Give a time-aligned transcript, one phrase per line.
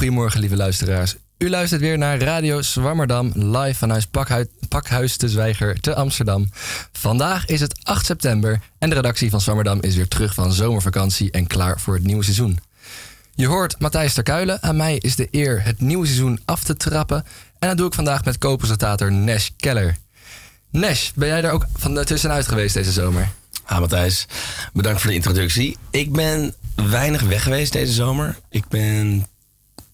[0.00, 0.08] Swammerdam.
[0.08, 1.16] Een hele goede morgen, lieve luisteraars.
[1.38, 6.50] U luistert weer naar Radio Zwammerdam, live vanuit Pakhuis, Pakhuis de Zwijger te Amsterdam.
[6.92, 11.30] Vandaag is het 8 september en de redactie van Zwammerdam is weer terug van zomervakantie
[11.30, 12.58] en klaar voor het nieuwe seizoen.
[13.34, 14.62] Je hoort Matthijs Terkuilen.
[14.62, 17.24] Aan mij is de eer het nieuwe seizoen af te trappen.
[17.58, 19.12] En dat doe ik vandaag met co-presentator
[19.56, 19.96] Keller.
[20.70, 23.28] Nash, ben jij er ook van tussenuit geweest deze zomer?
[23.64, 24.26] Ah, Matthijs,
[24.72, 25.76] bedankt voor de introductie.
[25.90, 28.38] Ik ben weinig weg geweest deze zomer.
[28.50, 29.26] Ik ben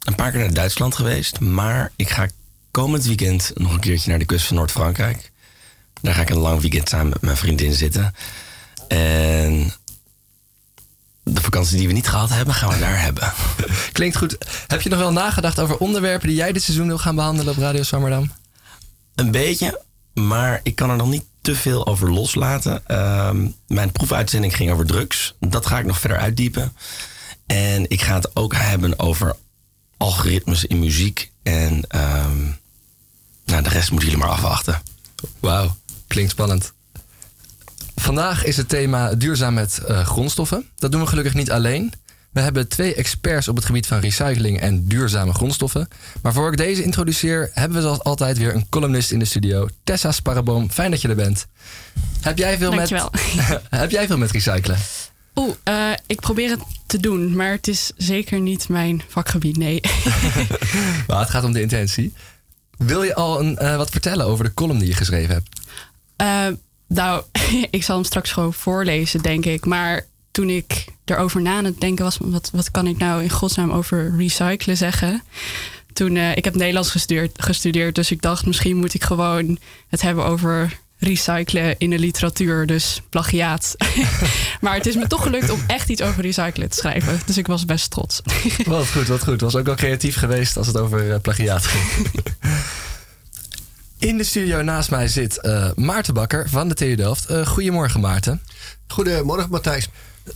[0.07, 1.41] een paar keer naar Duitsland geweest.
[1.41, 2.29] Maar ik ga
[2.71, 5.31] komend weekend nog een keertje naar de kust van Noord-Frankrijk.
[6.01, 8.15] Daar ga ik een lang weekend samen met mijn vriendin zitten.
[8.89, 9.73] En
[11.23, 13.33] de vakantie die we niet gehad hebben, gaan we daar hebben.
[13.93, 14.37] Klinkt goed.
[14.67, 17.59] Heb je nog wel nagedacht over onderwerpen die jij dit seizoen wil gaan behandelen op
[17.59, 18.33] Radio Zwammerdam?
[19.15, 19.83] Een beetje,
[20.15, 22.87] maar ik kan er nog niet te veel over loslaten.
[22.87, 25.35] Ehm, mijn proefuitzending ging over drugs.
[25.41, 26.73] Dat ga ik nog verder uitdiepen.
[27.47, 29.37] En ik ga het ook hebben over
[29.97, 31.31] algoritmes in muziek.
[31.43, 32.45] En ehm,
[33.45, 34.83] nou, de rest moeten jullie maar afwachten.
[35.41, 36.73] Wauw, klinkt spannend.
[37.97, 40.69] Vandaag is het thema duurzaam met uh, grondstoffen.
[40.77, 41.93] Dat doen we gelukkig niet alleen.
[42.37, 45.89] We hebben twee experts op het gebied van recycling en duurzame grondstoffen.
[46.23, 49.69] Maar voor ik deze introduceer, hebben we zoals altijd weer een columnist in de studio.
[49.85, 51.47] Tessa Sparreboom, fijn dat je er bent.
[52.21, 52.91] Heb jij veel, met,
[53.71, 54.79] heb jij veel met recyclen?
[55.39, 59.81] Oeh, uh, ik probeer het te doen, maar het is zeker niet mijn vakgebied, nee.
[61.07, 62.13] maar het gaat om de intentie.
[62.77, 65.61] Wil je al een, uh, wat vertellen over de column die je geschreven hebt?
[66.23, 66.57] Uh,
[66.87, 67.23] nou,
[67.71, 69.65] ik zal hem straks gewoon voorlezen, denk ik.
[69.65, 73.31] Maar toen ik erover na aan het denken was, wat, wat kan ik nou in
[73.31, 75.23] godsnaam over recyclen zeggen?
[75.93, 79.59] Toen, ik heb Nederlands gestudeerd, gestudeerd, dus ik dacht misschien moet ik gewoon
[79.89, 83.75] het hebben over recyclen in de literatuur, dus plagiaat.
[84.61, 87.21] maar het is me toch gelukt om echt iets over recyclen te schrijven.
[87.27, 88.21] Dus ik was best trots.
[88.67, 89.41] wat goed, wat goed.
[89.41, 92.07] Was ook wel creatief geweest als het over uh, plagiaat ging.
[93.99, 97.31] In de studio naast mij zit uh, Maarten Bakker van de TU Delft.
[97.31, 98.43] Uh, goedemorgen Maarten.
[98.87, 99.89] Goedemorgen Matthijs.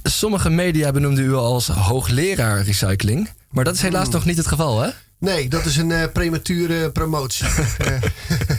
[0.03, 3.31] Sommige media benoemden u als hoogleraar recycling.
[3.51, 4.13] Maar dat is helaas mm.
[4.13, 4.91] nog niet het geval, hè?
[5.21, 7.47] Nee, dat is een uh, premature promotie.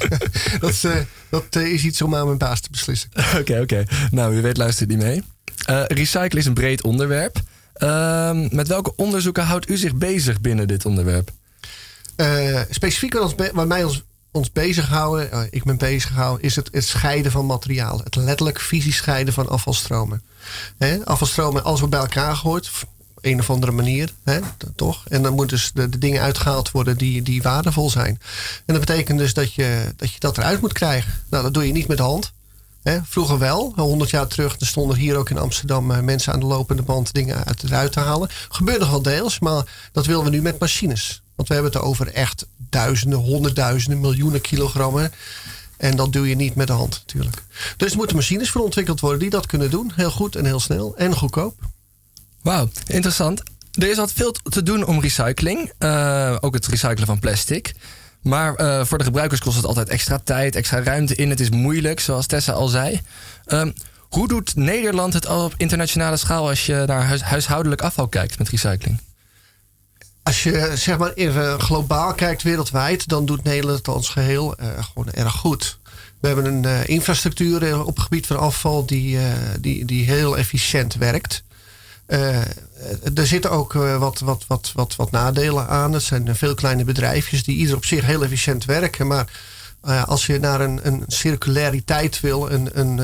[0.59, 0.87] dat,
[1.29, 3.09] dat is iets om aan mijn baas te beslissen.
[3.39, 3.61] Oké, oké.
[3.61, 3.87] Okay.
[4.11, 5.23] Nou, u weet, luistert niet mee.
[5.87, 7.41] recyclen is een breed onderwerp.
[7.73, 11.31] Ehm, met welke onderzoeken houdt u zich bezig binnen dit onderwerp?
[12.69, 16.85] specifiek wat, ons, wat mij ons ons bezighouden, uh, ik ben bezighouden, is het, het
[16.85, 18.01] scheiden van materiaal.
[18.03, 20.23] Het letterlijk fysisch scheiden van afvalstromen.
[20.77, 21.05] Hè?
[21.05, 22.89] Afvalstromen, alles wordt bij elkaar gegooid, op
[23.21, 24.39] een of andere manier, hè?
[24.75, 25.03] toch?
[25.07, 28.19] En dan moeten dus de, dingen uitgehaald worden die, die waardevol zijn.
[28.65, 31.13] En dat betekent dus dat je, dat eruit moet krijgen.
[31.29, 32.31] Nou, dat doe je niet met de hand.
[32.83, 32.99] Hè?
[33.03, 36.45] Vroeger wel, 100 jaar terug, er stonden hier ook in Amsterdam uh, mensen aan de
[36.45, 38.29] lopende band dingen uit, te halen.
[38.49, 41.21] Gebeurt nog wel deels, maar dat willen we nu met machines.
[41.35, 45.11] Want we hebben het over echt duizenden, honderdduizenden, miljoenen kilogrammen.
[45.77, 47.43] En dat doe je niet met de hand natuurlijk.
[47.77, 49.91] Dus er moeten machines voor ontwikkeld worden die dat kunnen doen.
[49.95, 51.55] Heel goed en heel snel en goedkoop.
[52.43, 53.43] Wauw, interessant.
[53.71, 55.71] Er is altijd veel te doen om recycling.
[55.79, 57.73] Uh, ook het recyclen van plastic.
[58.21, 61.29] Maar uh, voor de gebruikers kost het altijd extra tijd, extra ruimte in.
[61.29, 63.01] Het is moeilijk, zoals Tessa al zei.
[63.47, 68.07] Um, hoe doet Nederland het al op internationale schaal als je naar huis, huishoudelijk afval
[68.07, 68.99] kijkt met recycling?
[70.23, 74.67] als je zeg maar even globaal kijkt wereldwijd, dan doet Nederland het als geheel uh,
[74.83, 75.79] gewoon erg goed.
[76.19, 79.19] We hebben een infrastructuur op het gebied van afval die,
[79.59, 81.43] die, die heel efficiënt werkt.
[83.13, 85.93] Er zitten ook wat, wat, wat, wat, wat nadelen aan.
[85.93, 89.07] Het zijn veel kleine bedrijfjes die ieder op zich heel efficiënt werken.
[89.07, 89.27] Maar
[90.05, 92.95] als je naar een, een circulariteit wil, een, een,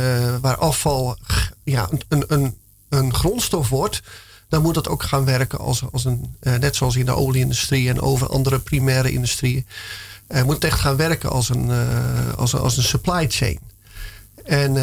[0.41, 1.17] waar afval
[1.63, 2.57] ja, een, een,
[2.89, 4.01] een grondstof wordt,
[4.49, 7.89] dan moet dat ook gaan werken als, als een, uh, net zoals in de olieindustrie
[7.89, 9.67] en over andere primaire industrieën.
[10.29, 13.59] Uh, moet het echt gaan werken als een, uh, als, als een supply chain.
[14.47, 14.77] En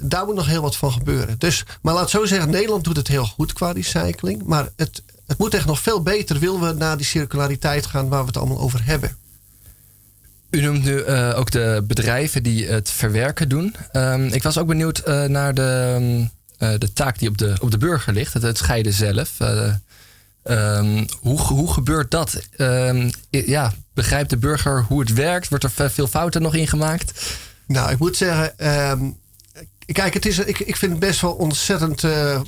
[0.00, 1.38] daar moet nog heel wat van gebeuren.
[1.38, 4.42] Dus, maar laat zo zeggen, Nederland doet het heel goed qua recycling.
[4.44, 8.20] Maar het, het moet echt nog veel beter, willen we naar die circulariteit gaan waar
[8.20, 9.16] we het allemaal over hebben.
[10.50, 13.74] U noemt nu ook de bedrijven die het verwerken doen.
[13.92, 15.98] Um, ik was ook benieuwd naar de,
[16.58, 19.30] uh, de taak die op de, op de burger ligt, het, het scheiden zelf.
[20.44, 22.40] Um, hoe, hoe gebeurt dat?
[23.30, 25.48] Ja, begrijpt de burger hoe het werkt?
[25.48, 27.36] Wordt er veel fouten nog in gemaakt?
[27.66, 29.18] Nou, ik moet zeggen, um,
[29.86, 32.40] kijk, het is, ik, ik vind het best wel ontzettend uh,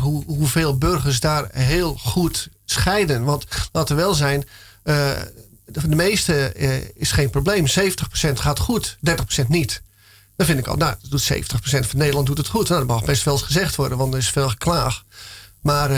[0.00, 3.24] hoe, hoeveel burgers daar heel goed scheiden.
[3.24, 4.44] Want laten we wel zijn,
[4.84, 5.10] uh,
[5.64, 7.66] de, meeste uh, is geen probleem.
[7.66, 7.70] 70%
[8.32, 8.96] gaat goed,
[9.44, 9.82] 30% niet.
[10.36, 12.68] Dan vind ik al, nou, doet 70% van Nederland doet het goed.
[12.68, 15.04] Nou, dat mag best wel eens gezegd worden, want er is veel geklaag.
[15.60, 15.90] Maar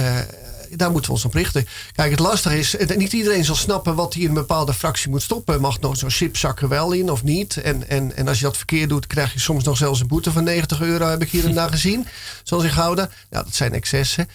[0.77, 1.67] daar moeten we ons op richten.
[1.93, 5.23] Kijk, het lastige is, niet iedereen zal snappen wat hij in een bepaalde fractie moet
[5.23, 5.61] stoppen.
[5.61, 7.57] Mag nog zo'n chipzak er wel in of niet?
[7.57, 10.33] En, en, en als je dat verkeerd doet, krijg je soms nog zelfs een boete
[10.33, 12.07] van 90 euro, heb ik hier en daar gezien.
[12.43, 13.09] Zoals in Gouda.
[13.31, 14.29] Ja, dat zijn excessen.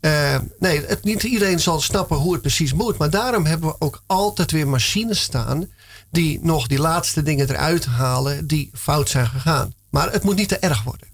[0.00, 2.98] Uh, nee, het, niet iedereen zal snappen hoe het precies moet.
[2.98, 5.66] Maar daarom hebben we ook altijd weer machines staan.
[6.10, 9.74] die nog die laatste dingen eruit halen die fout zijn gegaan.
[9.90, 11.11] Maar het moet niet te erg worden.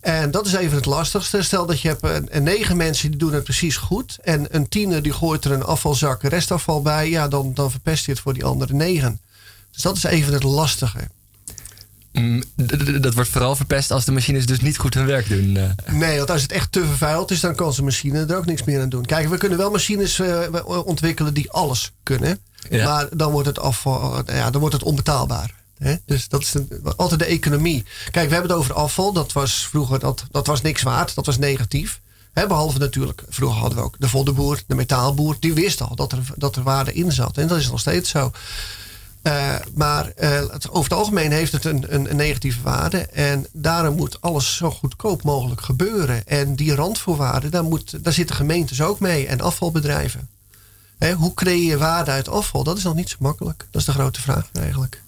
[0.00, 1.42] En dat is even het lastigste.
[1.42, 4.18] Stel dat je hebt een, een negen mensen die doen het precies goed.
[4.22, 7.10] En een tiener die gooit er een afvalzak restafval bij.
[7.10, 9.20] Ja, dan, dan verpest je het voor die andere negen.
[9.72, 10.98] Dus dat is even het lastige.
[12.12, 12.42] Mm,
[13.00, 15.56] dat wordt vooral verpest als de machines dus niet goed hun werk doen.
[15.56, 15.92] Eh.
[15.92, 18.64] Nee, want als het echt te vervuild is, dan kan zijn machine er ook niks
[18.64, 19.04] meer aan doen.
[19.04, 20.42] Kijk, we kunnen wel machines uh,
[20.84, 22.38] ontwikkelen die alles kunnen.
[22.70, 25.54] Maar dan wordt het, afval, ja, dan wordt het onbetaalbaar.
[26.04, 26.54] Dus dat is
[26.96, 27.84] altijd de economie.
[28.10, 29.12] Kijk, we hebben het over afval.
[29.12, 31.14] Dat was vroeger dat, dat was niks waard.
[31.14, 32.00] Dat was negatief.
[32.32, 35.36] behalve natuurlijk, vroeger hadden we ook de voddenboer, de metaalboer.
[35.40, 37.38] Die wist al dat er, dat er waarde in zat.
[37.38, 38.32] En dat is nog steeds zo.
[39.22, 42.98] Uh, maar uh, het, over het algemeen heeft het een, een, een, negatieve waarde.
[42.98, 46.26] En daarom moet alles zo goedkoop mogelijk gebeuren.
[46.26, 50.28] En die randvoorwaarden, daar, moet, daar zitten gemeentes ook mee en afvalbedrijven.
[51.16, 52.64] hoe creëer je waarde uit afval?
[52.64, 53.66] Dat is nog niet zo makkelijk.
[53.70, 55.02] Dat is de grote vraag eigenlijk.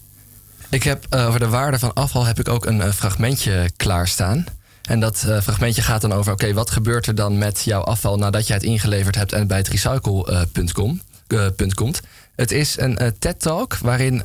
[0.69, 4.45] Ik heb uh, over de waarde van afval heb ik ook een uh, fragmentje klaarstaan.
[4.81, 8.17] En dat uh, fragmentje gaat dan over: oké, wat gebeurt er dan met jouw afval
[8.17, 11.01] nadat jij het ingeleverd hebt en bij het recycle.com
[11.73, 11.99] komt?
[12.35, 14.21] Het is een TED-talk waarin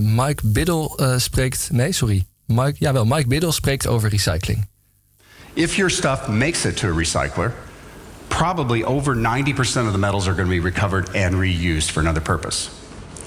[0.00, 1.68] Mike Biddle spreekt.
[1.72, 2.26] Nee, sorry.
[2.46, 4.66] Mike, jawel, Mike Biddle spreekt over recycling.
[5.52, 7.52] If your stuff makes it to a recycler,
[8.28, 12.22] probably over 90% of the metals are going to be recovered and reused for another
[12.22, 12.68] purpose.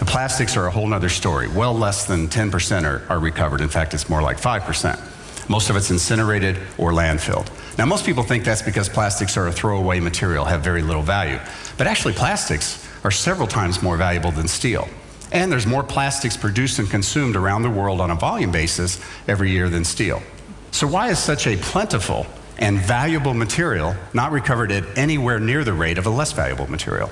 [0.01, 1.47] The plastics are a whole other story.
[1.47, 3.61] Well less than 10% are, are recovered.
[3.61, 5.47] In fact, it's more like 5%.
[5.47, 7.47] Most of it's incinerated or landfilled.
[7.77, 11.39] Now, most people think that's because plastics are a throwaway material, have very little value.
[11.77, 14.87] But actually, plastics are several times more valuable than steel.
[15.31, 19.51] And there's more plastics produced and consumed around the world on a volume basis every
[19.51, 20.23] year than steel.
[20.71, 22.25] So, why is such a plentiful
[22.57, 27.11] and valuable material not recovered at anywhere near the rate of a less valuable material?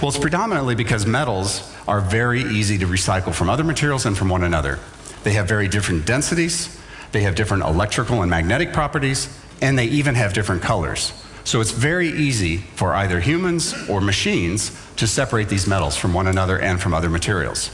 [0.00, 4.28] Well, it's predominantly because metals are very easy to recycle from other materials and from
[4.28, 4.78] one another.
[5.22, 6.80] They have very different densities,
[7.12, 9.28] they have different electrical and magnetic properties,
[9.62, 11.12] and they even have different colors.
[11.44, 16.26] So it's very easy for either humans or machines to separate these metals from one
[16.26, 17.70] another and from other materials.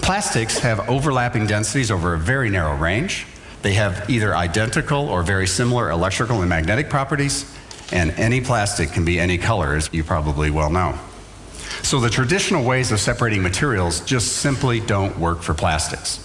[0.00, 3.26] Plastics have overlapping densities over a very narrow range.
[3.60, 7.44] They have either identical or very similar electrical and magnetic properties,
[7.92, 10.94] and any plastic can be any color, as you probably well know.
[11.82, 16.20] So the traditional ways of separating materials just simply don't work for plastics.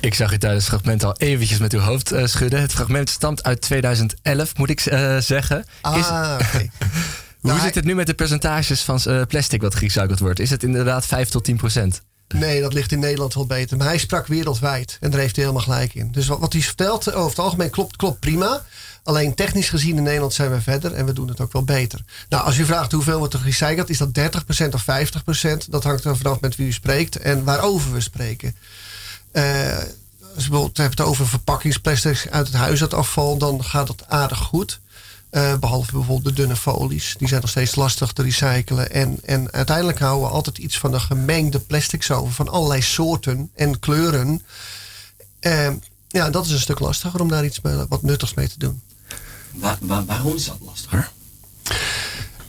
[0.00, 2.60] Ik zag u tijdens het fragment al eventjes met uw hoofd uh, schudden.
[2.60, 5.64] Het fragment stamt uit 2011, moet ik uh, zeggen.
[5.80, 6.70] Ah, Is, okay.
[7.40, 10.38] Hoe nou, zit het nu met de percentages van uh, plastic wat gerecycled wordt?
[10.38, 12.02] Is het inderdaad 5 tot 10 procent?
[12.28, 13.76] Nee, dat ligt in Nederland wel beter.
[13.76, 16.12] Maar hij sprak wereldwijd en daar heeft hij helemaal gelijk in.
[16.12, 18.64] Dus wat, wat hij vertelt over het algemeen klopt, klopt prima.
[19.04, 22.00] Alleen technisch gezien in Nederland zijn we verder en we doen het ook wel beter.
[22.28, 25.68] Nou, als u vraagt hoeveel wordt er gerecycled, is dat 30% of 50%?
[25.68, 28.56] Dat hangt er vanaf met wie u spreekt en waarover we spreken.
[29.32, 29.78] Uh,
[30.34, 34.80] als je bijvoorbeeld hebt over verpakkingsplastics uit het huishoudafval, dan gaat het aardig goed.
[35.30, 37.14] Uh, behalve bijvoorbeeld de dunne folies.
[37.18, 38.90] Die zijn nog steeds lastig te recyclen.
[38.90, 42.32] En, en uiteindelijk houden we altijd iets van de gemengde plastics over.
[42.32, 44.42] Van allerlei soorten en kleuren.
[45.40, 45.68] Uh,
[46.08, 48.82] ja, dat is een stuk lastiger om daar iets wat nuttigs mee te doen.
[49.54, 51.10] Waar, waarom is dat lastiger?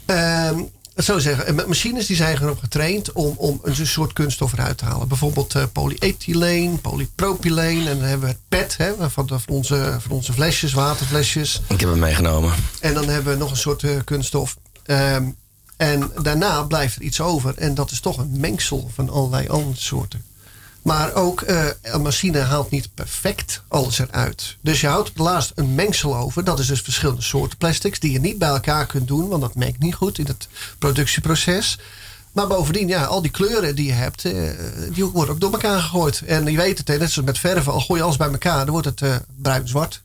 [0.05, 0.59] Uh,
[0.97, 5.07] zo zeggen, machines die zijn erop getraind om, om een soort kunststof eruit te halen.
[5.07, 7.87] Bijvoorbeeld uh, polyethyleen, polypropyleen.
[7.87, 11.61] En dan hebben we het PET hè, van, de, van, onze, van onze flesjes, waterflesjes.
[11.67, 12.53] Ik heb hem meegenomen.
[12.79, 14.57] En dan hebben we nog een soort uh, kunststof.
[14.85, 15.35] Um,
[15.77, 17.57] en daarna blijft er iets over.
[17.57, 20.23] En dat is toch een mengsel van allerlei andere soorten.
[20.85, 24.55] Maar ook uh, een machine haalt niet perfect alles eruit.
[24.61, 26.43] Dus je houdt op een mengsel over.
[26.43, 29.55] Dat is dus verschillende soorten plastics die je niet bij elkaar kunt doen, want dat
[29.55, 30.47] mengt niet goed in het
[30.79, 31.79] productieproces.
[32.31, 34.49] Maar bovendien, ja, al die kleuren die je hebt, uh,
[34.93, 36.21] die worden ook door elkaar gegooid.
[36.21, 38.69] En je weet het, net zoals met verven, al gooi je alles bij elkaar, dan
[38.69, 40.01] wordt het uh, bruin-zwart.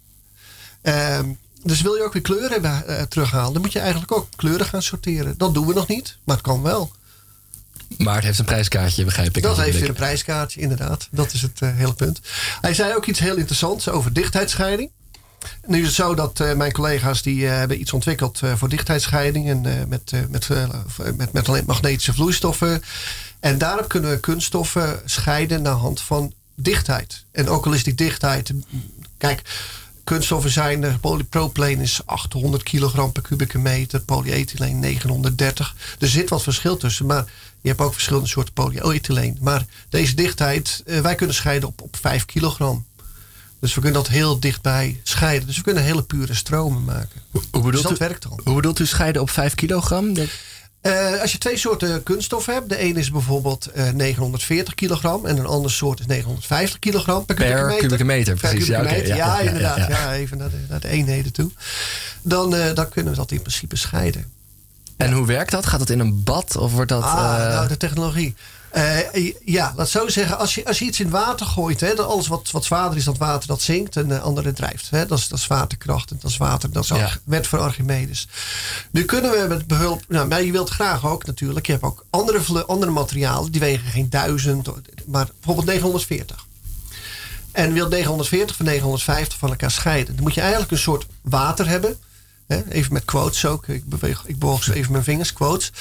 [0.82, 1.28] Ehm,
[1.62, 5.34] dus wil je ook weer kleuren terughalen, dan moet je eigenlijk ook kleuren gaan sorteren.
[5.36, 6.90] Dat doen we nog niet, maar het kan wel.
[7.98, 9.42] Maar het heeft een prijskaartje, begrijp ik.
[9.42, 11.08] Dat heeft weer een prijskaartje, inderdaad.
[11.10, 12.20] Dat is het uh, hele punt.
[12.60, 14.90] Hij zei ook iets heel interessants over dichtheidsscheiding.
[15.66, 19.48] Nu is het zo dat uh, mijn collega's die uh, hebben iets ontwikkeld voor dichtheidsscheiding.
[19.48, 20.48] En met, met,
[21.16, 22.82] met, met alleen magnetische vloeistoffen.
[23.40, 27.24] En daarop kunnen we kunststoffen scheiden naar hand van dichtheid.
[27.32, 28.52] En ook al is die dichtheid.
[29.18, 29.42] Kijk,
[30.04, 35.74] kunststoffen zijn, polypropyleen is 800 kilogram per kubieke meter, polyethyleen 930.
[35.98, 37.24] Er zit wat verschil tussen, maar
[37.60, 39.38] je hebt ook verschillende soorten polyethyleen.
[39.40, 42.86] Maar deze dichtheid, uh, wij kunnen scheiden op, op 5 kilogram.
[43.60, 45.46] Dus we kunnen dat heel dichtbij scheiden.
[45.46, 47.22] Dus we kunnen hele pure stromen maken.
[47.30, 48.40] Hoe, bedoelt dus dat u, werkt al.
[48.44, 50.14] Hoe bedoelt u scheiden op 5 kilogram?
[50.14, 50.28] Dat...
[50.82, 55.38] Uh, als je twee soorten kunststof hebt, de ene is bijvoorbeeld uh, 940 kilogram en
[55.38, 57.82] een andere soort is 950 kilogram per, per kubieke meter.
[57.82, 58.68] Kubieke meter per precies.
[58.68, 59.14] kubieke ja, meter.
[59.14, 59.76] Okay, ja, ja, ja, inderdaad.
[59.76, 61.50] Ja, ja, even naar de, naar de, eenheden toe.
[62.22, 64.32] Dan, uh, dan kunnen we dat in principe scheiden.
[65.00, 65.66] En hoe werkt dat?
[65.66, 67.02] Gaat dat in een bad of wordt dat.
[67.02, 68.34] Ah, nou, de technologie.
[68.76, 70.38] Uh, ja, laat zo zeggen.
[70.38, 73.04] Als je, als je iets in water gooit, hè, dan alles wat, wat zwaarder is
[73.04, 74.90] dan water, dat zinkt en de andere drijft.
[74.90, 75.06] Hè.
[75.06, 76.72] Dat, is, dat is waterkracht en dat is water.
[76.72, 77.10] Dat is Ja.
[77.24, 78.28] wet voor Archimedes.
[78.90, 80.02] Nu kunnen we met behulp.
[80.08, 81.66] Nou, maar je wilt graag ook natuurlijk.
[81.66, 83.52] Je hebt ook andere, andere materialen.
[83.52, 84.68] Die wegen geen duizend,
[85.06, 86.46] maar bijvoorbeeld 940.
[87.52, 90.14] En je wilt 940 van 950 van elkaar scheiden.
[90.14, 91.98] Dan moet je eigenlijk een soort water hebben.
[92.68, 93.68] Even met quotes ook.
[93.68, 95.72] Ik beweeg, ik bewoog zo even mijn vingers, quotes.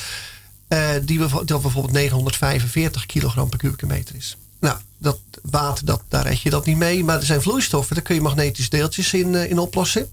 [0.68, 4.38] Eh, die, dat bijvoorbeeld 945 kilogram per kubieke meter is.
[4.60, 7.04] Nou, dat water, dat, daar red je dat niet mee.
[7.04, 10.10] Maar er zijn vloeistoffen, daar kun je magnetische deeltjes in, eh, in oplossen.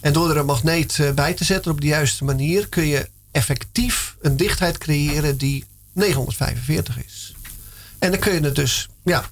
[0.00, 2.68] En door er een magneet eh, bij te zetten op de juiste manier...
[2.68, 7.34] kun je effectief een dichtheid creëren die 945 is.
[7.98, 9.28] En dan kun je het dus ja,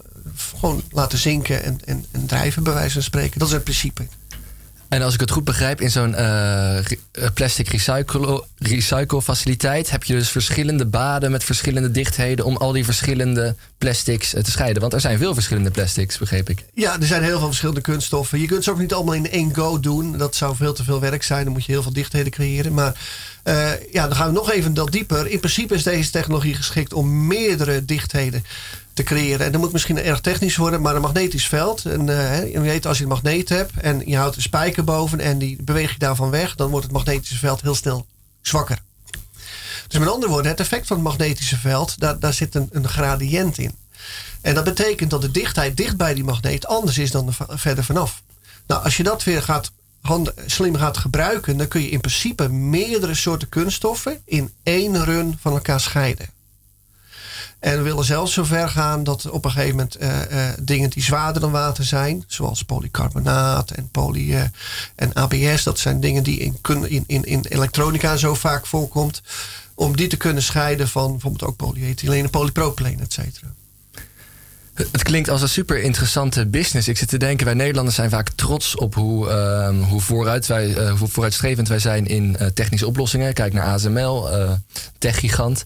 [0.59, 3.39] gewoon laten zinken en, en, en drijven, bij wijze van spreken.
[3.39, 4.07] Dat is het principe.
[4.95, 6.85] En als ik het goed begrijp, in zo'n eh, eh,
[7.35, 7.69] plastic
[8.59, 14.35] recycle, faciliteit heb je dus verschillende baden met verschillende dichtheden om al die verschillende plastics
[14.35, 14.81] eh, te scheiden.
[14.81, 16.65] Want er zijn veel verschillende plastics, begreep ik.
[16.75, 18.41] Ja, er zijn heel veel verschillende kunststoffen.
[18.41, 20.19] Je kunt ze ook niet allemaal in één go doen.
[20.19, 21.45] Dat zou veel te veel werk zijn.
[21.45, 22.75] Dan moet je heel veel dichtheden creëren.
[22.75, 22.95] Maar
[23.93, 25.27] ja, dan gaan we nog even dat dieper.
[25.27, 28.45] In principe is deze technologie geschikt om meerdere dichtheden
[28.95, 29.47] te creëren.
[29.47, 31.85] En dat moet misschien erg technisch worden, maar een magnetisch veld.
[31.85, 35.21] En eh, je weet, als je een magneet hebt en je houdt een spijker boven
[35.21, 38.07] en die beweeg je daarvan weg, dan wordt het magnetische veld heel snel
[38.41, 38.79] zwakker.
[39.89, 42.89] Dus met andere woorden, het effect van het magnetische veld, daar, daar zit een, een
[42.89, 43.73] gradient in.
[44.41, 47.85] En dat betekent dat de dichtheid dicht bij die magneet anders is dan er verder
[47.85, 48.23] vanaf.
[48.67, 49.73] Nou, als je dat weer gaat,
[50.47, 55.53] slim gaat gebruiken, dan kun je in principe meerdere soorten kunststoffen in één run van
[55.53, 56.29] elkaar scheiden.
[57.64, 61.02] En we willen zelfs zover gaan dat op een gegeven moment eh, eh, dingen die
[61.02, 64.42] zwaarder dan water zijn, zoals polycarbonaat en poly eh,
[64.94, 69.23] en ABS, dat zijn dingen die in, in, in, in elektronica zo vaak voorkomt,
[69.75, 73.47] om die te kunnen scheiden van bijvoorbeeld ook polyethyleen en polypropyleen, et cetera.
[74.75, 76.88] Het klinkt als een super interessante business.
[76.88, 80.88] Ik zit te denken, wij Nederlanders zijn vaak trots op hoe, ehm, hoe, vooruit wij,
[80.99, 83.35] hoe vooruitstrevend wij zijn in technische oplossingen.
[83.35, 84.28] Kijk naar ASML,
[84.99, 85.64] techgigant.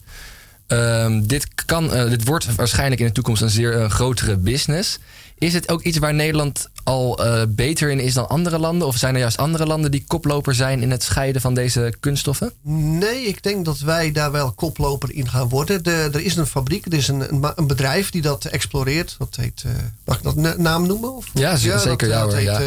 [0.69, 4.99] Ehm, dit, kan, eh, dit wordt waarschijnlijk in de toekomst een zeer eh, grotere business.
[5.37, 8.87] Is het ook iets waar Nederland al eh, beter in is dan andere landen?
[8.87, 12.51] Of zijn er juist andere landen die koploper zijn in het scheiden van deze kunststoffen?
[12.61, 15.83] Nee, ik denk dat wij daar wel koploper in gaan worden.
[15.83, 19.15] De, er is een fabriek, er is een, een, bedrijf die dat exploreert.
[19.17, 19.63] Dat heet,
[20.05, 21.15] mag ik dat na- naam noemen?
[21.15, 21.25] Of?
[21.33, 22.61] Ja, zeker, Dat, ja dat heet ja.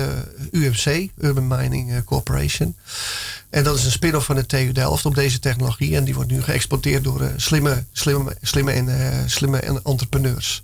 [0.50, 2.76] UMC, Urban Mining Corporation.
[3.52, 5.96] En dat is een spin-off van de TU Delft op deze technologie.
[5.96, 10.62] En die wordt nu geëxporteerd door eh, slimme, slimme, slimme, en, eh, slimme en entrepreneurs.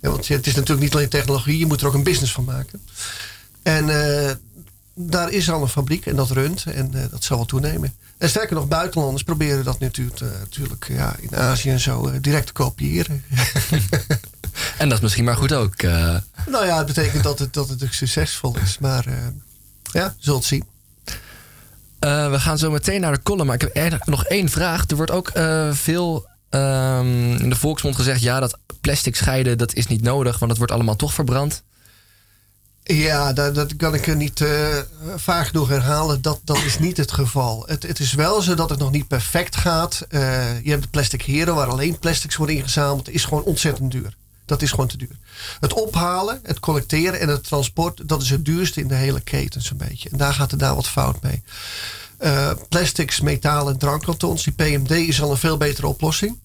[0.00, 2.44] Ja, want het is natuurlijk niet alleen technologie, je moet er ook een business van
[2.44, 2.82] maken.
[3.62, 4.32] En eh,
[4.94, 7.94] daar is al een fabriek en dat runt en dat zal wel toenemen.
[8.18, 12.52] En sterker nog, buitenlanders proberen dat natuurlijk, natuurlijk ja, in Azië en zo direct te
[12.52, 13.24] kopiëren.
[14.78, 15.82] En dat is misschien maar goed ook.
[15.82, 18.78] nou ja, het betekent dat het, dat het succesvol is.
[18.78, 19.06] Maar
[19.92, 20.64] ja, zult zien.
[22.06, 23.46] Eh, we gaan zo meteen naar de column.
[23.46, 24.88] Maar ik heb er nog één vraag.
[24.88, 28.20] Er wordt ook eh, veel ehm, in de volksmond gezegd...
[28.20, 30.38] ja, dat plastic scheiden dat is niet nodig...
[30.38, 31.62] want het wordt allemaal toch verbrand.
[32.82, 34.78] Ja, dat, dat kan ik er niet eh,
[35.16, 36.22] vaak genoeg herhalen.
[36.22, 37.64] Dat, dat is niet het geval.
[37.66, 40.06] Het, het is wel zo dat het nog niet perfect gaat.
[40.08, 43.08] Je hebt de plastic heren waar alleen plastics worden ingezameld.
[43.08, 44.16] is gewoon ontzettend duur.
[44.46, 45.16] Dat is gewoon te duur.
[45.60, 48.08] Het ophalen, het collecteren en het transport...
[48.08, 50.08] dat is het duurste in de hele keten zo'n beetje.
[50.10, 51.42] En daar gaat er daar wat fout mee.
[52.18, 54.44] Eh, plastics, metalen en drankkartons.
[54.44, 56.38] Die PMD is al een veel betere oplossing.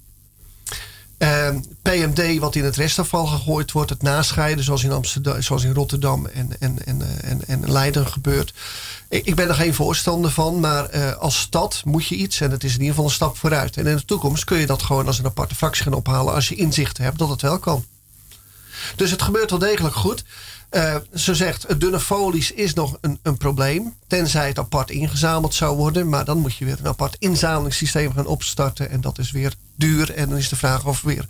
[1.21, 5.73] Ehm, PMD, wat in het restafval gegooid wordt, het nascheiden, zoals in, Amsterdam, zoals in
[5.73, 8.53] Rotterdam en, en, en, eh, en, en Leiden gebeurt.
[9.09, 12.51] Ik, ik ben er geen voorstander van, maar eh, als stad moet je iets en
[12.51, 13.77] het is in ieder geval een stap vooruit.
[13.77, 16.49] En in de toekomst kun je dat gewoon als een aparte fractie gaan ophalen als
[16.49, 17.85] je inzicht hebt dat het wel kan.
[18.95, 20.23] Dus het gebeurt wel degelijk goed.
[20.69, 23.95] Eh, ze zegt, het dunne folies is nog een, een probleem.
[24.07, 26.09] Tenzij het apart ingezameld zou worden.
[26.09, 28.89] Maar dan moet je weer een apart inzamelingssysteem gaan opstarten.
[28.89, 30.13] En dat is weer duur.
[30.13, 31.25] En dan is de vraag of weer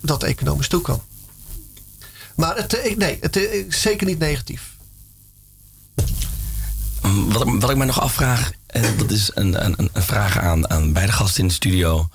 [0.00, 1.02] dat economisch toe kan.
[2.34, 4.74] Maar het, eh, nee, het is zeker niet negatief.
[7.28, 10.92] Wat, wat, ik me nog afvraag, en dat is een, een, een vraag aan, aan
[10.92, 12.08] beide gasten in de studio.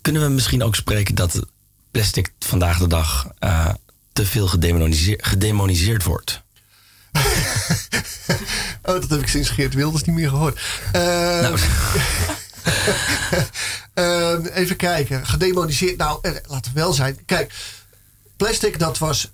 [0.00, 1.46] Kunnen we misschien ook spreken dat
[1.92, 3.68] plastic vandaag de dag uh,
[4.12, 6.42] te veel gedemoniseerd, gedemoniseerd wordt?
[8.82, 10.60] oh, dat heb ik sinds Geert Wilders niet meer gehoord.
[10.96, 11.02] Uh,
[11.40, 11.58] nou.
[13.94, 15.26] uh, even kijken.
[15.26, 15.96] Gedemoniseerd.
[15.96, 17.24] Nou, laten we wel zijn.
[17.24, 17.52] Kijk,
[18.36, 19.30] plastic dat was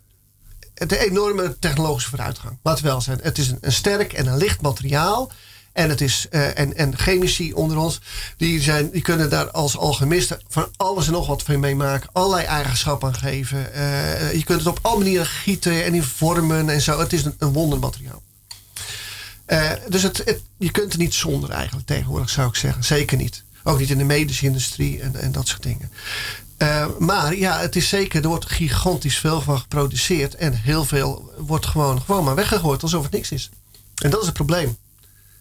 [0.75, 2.59] de enorme technologische vooruitgang.
[2.63, 3.19] Laten we wel zijn.
[3.23, 5.33] Het is een, een sterk en een licht materiaal.
[5.79, 8.01] En, het is, uh, en, en chemici onder ons,
[8.37, 12.09] die, zijn, die kunnen daar als alchemisten van alles en nog wat van meemaken.
[12.13, 13.69] Allerlei eigenschappen aan geven.
[13.75, 16.99] Uh, je kunt het op alle manieren gieten en in vormen en zo.
[16.99, 18.23] Het is een, wondermateriaal.
[19.47, 22.85] Uh, dus het, je kunt er niet zonder eigenlijk tegenwoordig, zou ik zeggen.
[22.85, 23.43] Zeker niet.
[23.65, 25.91] Ook niet in de medische industrie en, en dat soort dingen.
[26.99, 30.35] Maar ja, het is zeker, er wordt gigantisch veel van geproduceerd.
[30.35, 33.51] En heel veel wordt gewoon, gewoon maar weggegooid alsof het niks is.
[34.03, 34.77] En dat is het probleem.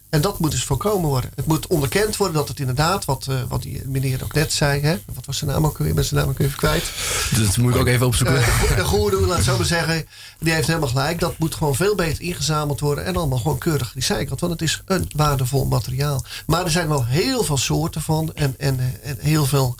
[0.08, 1.30] En dat moet dus voorkomen worden.
[1.34, 4.80] Het moet onderkend worden dat het inderdaad, wat, uh, wat die meneer ook net zei,
[4.80, 4.98] hè?
[5.14, 5.94] wat was zijn naam ook weer?
[5.94, 6.92] Met zijn naam ook even kwijt.
[7.34, 8.36] Dus dat moet ik ook even opzoeken.
[8.36, 10.06] Uh, de goede, laat zo maar zeggen,
[10.38, 11.20] die heeft helemaal gelijk.
[11.20, 14.40] Dat moet gewoon veel beter ingezameld worden en allemaal gewoon keurig gerecycled.
[14.40, 16.24] Want het is een waardevol materiaal.
[16.46, 19.74] Maar er zijn wel heel veel soorten van en, en, en heel veel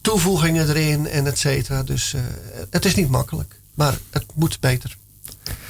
[0.00, 1.82] toevoegingen erin en et cetera.
[1.82, 2.20] Dus uh,
[2.70, 3.60] het is niet makkelijk.
[3.74, 4.96] Maar het moet beter.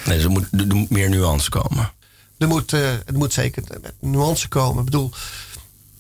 [0.04, 1.90] Nee, dus er moet, er moet meer nuance komen.
[2.38, 4.78] Er moet, uh, er moet zeker met nuance komen.
[4.78, 5.10] Ik bedoel,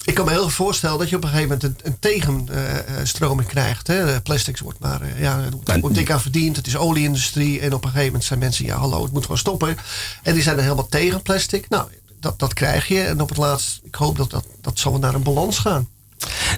[0.04, 3.48] ik kan me heel goed voorstellen dat je op een gegeven moment een, een tegenstroming
[3.48, 3.86] krijgt.
[3.86, 4.20] Hè.
[4.20, 5.48] Plastics wordt maar, uh, ja,
[5.80, 6.56] wordt dik aan verdiend.
[6.56, 7.60] Het is olieindustrie.
[7.60, 9.76] En op een gegeven moment zijn mensen, ja hallo, het moet gewoon stoppen.
[10.22, 11.68] En die zijn er helemaal tegen plastic.
[11.68, 11.88] Nou,
[12.20, 13.00] dat, dat krijg je.
[13.00, 15.88] En op het laatst, ik hoop dat dat, dat zal naar een balans gaan.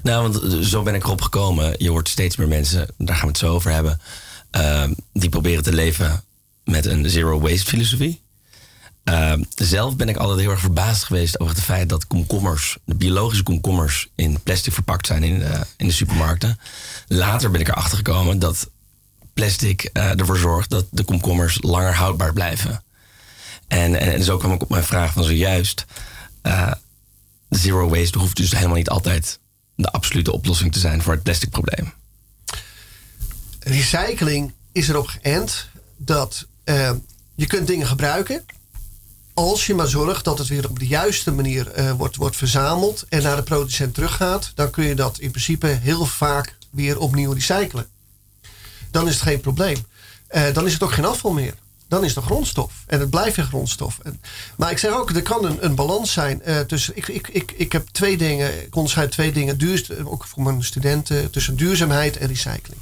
[0.02, 1.74] Nou, want zo ben ik erop gekomen.
[1.78, 4.00] Je hoort steeds meer mensen, daar gaan we het zo over hebben,
[4.56, 6.24] uh, die proberen te leven
[6.64, 8.22] met een zero waste filosofie.
[9.08, 12.94] Uh, zelf ben ik altijd heel erg verbaasd geweest over het feit dat komkommers, de
[12.94, 16.58] biologische komkommers, in plastic verpakt zijn in de, in de supermarkten.
[17.06, 18.70] Later ben ik erachter gekomen dat
[19.34, 22.82] plastic uh, ervoor zorgt dat de komkommers langer houdbaar blijven.
[23.68, 25.84] En, en, en zo kwam ik op mijn vraag van zojuist.
[26.42, 26.72] Uh,
[27.48, 29.38] zero waste hoeft dus helemaal niet altijd
[29.74, 31.92] de absolute oplossing te zijn voor het plastic probleem.
[33.60, 36.46] Recycling is erop geënt dat
[37.34, 38.44] je kunt dingen gebruiken
[39.38, 43.04] als je maar zorgt dat het weer op de juiste manier uh, wordt, wordt verzameld
[43.08, 47.32] en naar de producent teruggaat, dan kun je dat in principe heel vaak weer opnieuw
[47.32, 47.86] recyclen.
[48.90, 49.76] Dan is het geen probleem.
[50.30, 51.54] Uh, dan is het ook geen afval meer.
[51.88, 52.72] Dan is het grondstof.
[52.86, 53.98] En het blijft weer grondstof.
[54.02, 54.20] En,
[54.56, 56.96] maar ik zeg ook, er kan een, een balans zijn uh, tussen.
[56.96, 60.64] Ik, ik, ik, ik heb twee dingen, ik onderscheid twee dingen, duur, ook voor mijn
[60.64, 62.80] studenten, tussen duurzaamheid en recycling.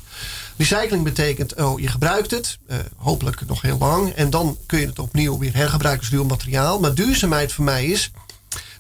[0.56, 4.12] Recycling betekent, oh, je gebruikt het, uh, hopelijk nog heel lang.
[4.12, 6.80] En dan kun je het opnieuw weer hergebruiken als duur materiaal.
[6.80, 8.10] Maar duurzaamheid voor mij is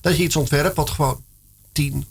[0.00, 1.22] dat je iets ontwerpt wat gewoon
[1.72, 2.06] 10,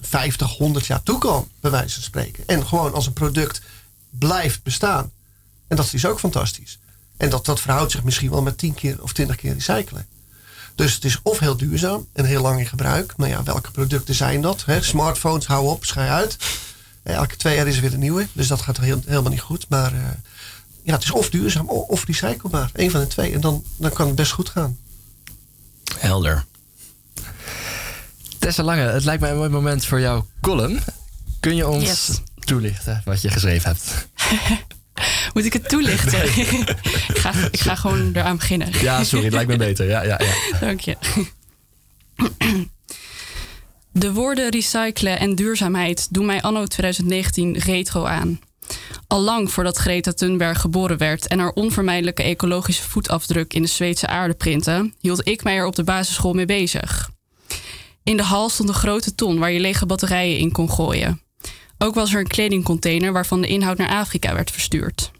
[0.00, 2.44] 50, 100 jaar toe kan, bij wijze van spreken.
[2.46, 3.62] En gewoon als een product
[4.10, 5.10] blijft bestaan.
[5.68, 6.78] En dat is ook fantastisch.
[7.16, 10.06] En dat, dat verhoudt zich misschien wel met 10 keer of 20 keer recyclen.
[10.74, 13.14] Dus het is of heel duurzaam en heel lang in gebruik.
[13.16, 14.64] Nou ja, welke producten zijn dat?
[14.64, 14.82] Hè?
[14.82, 16.36] Smartphones, hou op, schij uit.
[17.02, 18.26] Elke twee jaar is er weer een nieuwe.
[18.32, 19.66] Dus dat gaat heel, helemaal niet goed.
[19.68, 20.00] Maar uh,
[20.82, 22.70] ja, het is of duurzaam of recyclebaar.
[22.72, 23.32] Eén van de twee.
[23.32, 24.78] En dan, dan kan het best goed gaan.
[25.98, 26.44] Helder.
[28.38, 30.80] Tessa Lange, het lijkt mij een mooi moment voor jouw column.
[31.40, 32.20] Kun je ons yes.
[32.38, 34.08] toelichten wat je geschreven hebt?
[35.34, 36.18] Moet ik het toelichten?
[36.18, 36.28] Nee.
[37.08, 38.68] ik, ga, ik ga gewoon eraan beginnen.
[38.80, 39.86] Ja, sorry, het lijkt me beter.
[39.86, 40.58] Ja, ja, ja.
[40.66, 40.96] Dank je.
[43.92, 48.40] De woorden recyclen en duurzaamheid doen mij anno 2019 retro aan.
[49.06, 54.06] Al lang voordat Greta Thunberg geboren werd en haar onvermijdelijke ecologische voetafdruk in de Zweedse
[54.06, 57.10] aarde printte, hield ik mij er op de basisschool mee bezig.
[58.02, 61.22] In de hal stond een grote ton waar je lege batterijen in kon gooien.
[61.78, 65.10] Ook was er een kledingcontainer waarvan de inhoud naar Afrika werd verstuurd.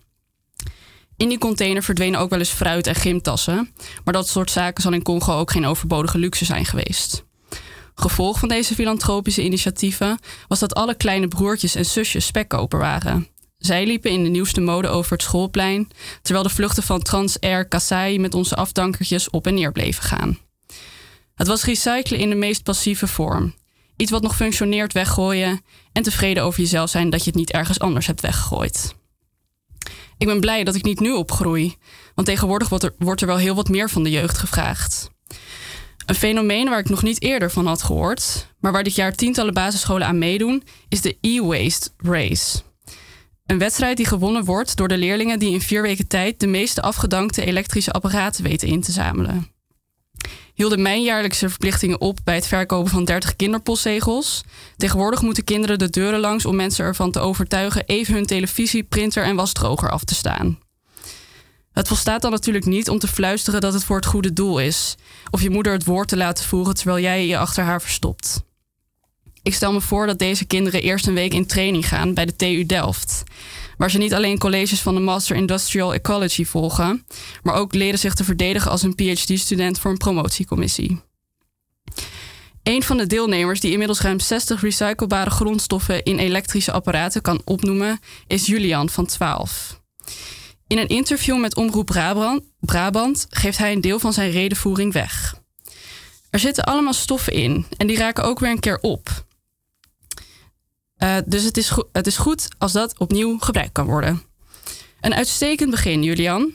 [1.16, 4.92] In die container verdwenen ook wel eens fruit en gymtassen, maar dat soort zaken zal
[4.92, 7.24] in Congo ook geen overbodige luxe zijn geweest.
[8.00, 13.28] Gevolg van deze filantropische initiatieven was dat alle kleine broertjes en zusjes spekkoper waren.
[13.58, 15.88] Zij liepen in de nieuwste mode over het schoolplein,
[16.22, 20.38] terwijl de vluchten van Transair Kasai met onze afdankertjes op en neer bleven gaan.
[21.34, 23.54] Het was recyclen in de meest passieve vorm.
[23.96, 25.60] Iets wat nog functioneert weggooien
[25.92, 28.94] en tevreden over jezelf zijn dat je het niet ergens anders hebt weggegooid.
[30.18, 31.76] Ik ben blij dat ik niet nu opgroei,
[32.14, 35.10] want tegenwoordig wordt er, wordt er wel heel wat meer van de jeugd gevraagd.
[36.10, 39.54] Een fenomeen waar ik nog niet eerder van had gehoord, maar waar dit jaar tientallen
[39.54, 42.62] basisscholen aan meedoen, is de e-waste race.
[43.46, 46.82] Een wedstrijd die gewonnen wordt door de leerlingen die in vier weken tijd de meeste
[46.82, 49.52] afgedankte elektrische apparaten weten in te zamelen.
[50.54, 54.44] hielden mijn jaarlijkse verplichtingen op bij het verkopen van 30 kinderpostzegels.
[54.76, 59.24] Tegenwoordig moeten kinderen de deuren langs om mensen ervan te overtuigen even hun televisie, printer
[59.24, 60.58] en wasdroger af te staan.
[61.72, 64.94] Het volstaat dan natuurlijk niet om te fluisteren dat het voor het goede doel is,
[65.30, 68.42] of je moeder het woord te laten voeren terwijl jij je achter haar verstopt.
[69.42, 72.36] Ik stel me voor dat deze kinderen eerst een week in training gaan bij de
[72.36, 73.22] TU Delft.
[73.76, 77.06] Waar ze niet alleen colleges van de Master Industrial Ecology volgen,
[77.42, 81.00] maar ook leren zich te verdedigen als een PhD-student voor een promotiecommissie.
[82.62, 88.00] Een van de deelnemers die inmiddels ruim 60 recyclebare grondstoffen in elektrische apparaten kan opnoemen,
[88.26, 89.80] is Julian van 12.
[90.70, 91.86] In een interview met Omroep
[92.60, 95.34] Brabant, geeft hij een deel van zijn redenvoering weg.
[96.30, 99.24] Er zitten allemaal stoffen in en die raken ook weer een keer op.
[100.98, 104.22] Uh, dus het is, het is goed als dat opnieuw gebruikt kan worden.
[105.00, 106.54] Een uitstekend begin, Julian.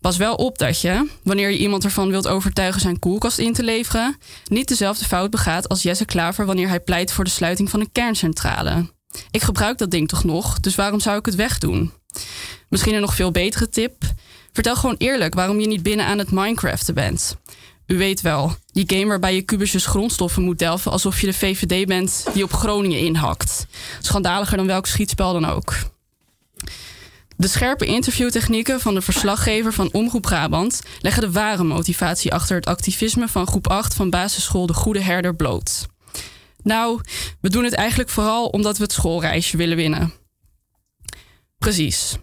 [0.00, 3.62] Pas wel op dat je, wanneer je iemand ervan wilt overtuigen zijn koelkast in te
[3.62, 7.80] leveren, niet dezelfde fout begaat als Jesse Klaver wanneer hij pleit voor de sluiting van
[7.80, 8.92] een kerncentrale.
[9.30, 11.92] Ik gebruik dat ding toch nog, dus waarom zou ik het wegdoen?
[12.68, 14.02] Misschien een nog veel betere tip.
[14.52, 17.36] Vertel gewoon eerlijk waarom je niet binnen aan het Minecraften bent.
[17.86, 21.86] U weet wel, die game waarbij je kubusjes grondstoffen moet delven alsof je de VVD
[21.86, 23.66] bent die op Groningen inhakt.
[24.00, 25.74] Schandaliger dan welk schietspel dan ook.
[27.36, 32.66] De scherpe interviewtechnieken van de verslaggever van Omroep Brabant leggen de ware motivatie achter het
[32.66, 35.86] activisme van groep 8 van basisschool De Goede Herder bloot.
[36.62, 37.00] Nou,
[37.40, 40.12] we doen het eigenlijk vooral omdat we het schoolreisje willen winnen.
[41.64, 42.16] Precies.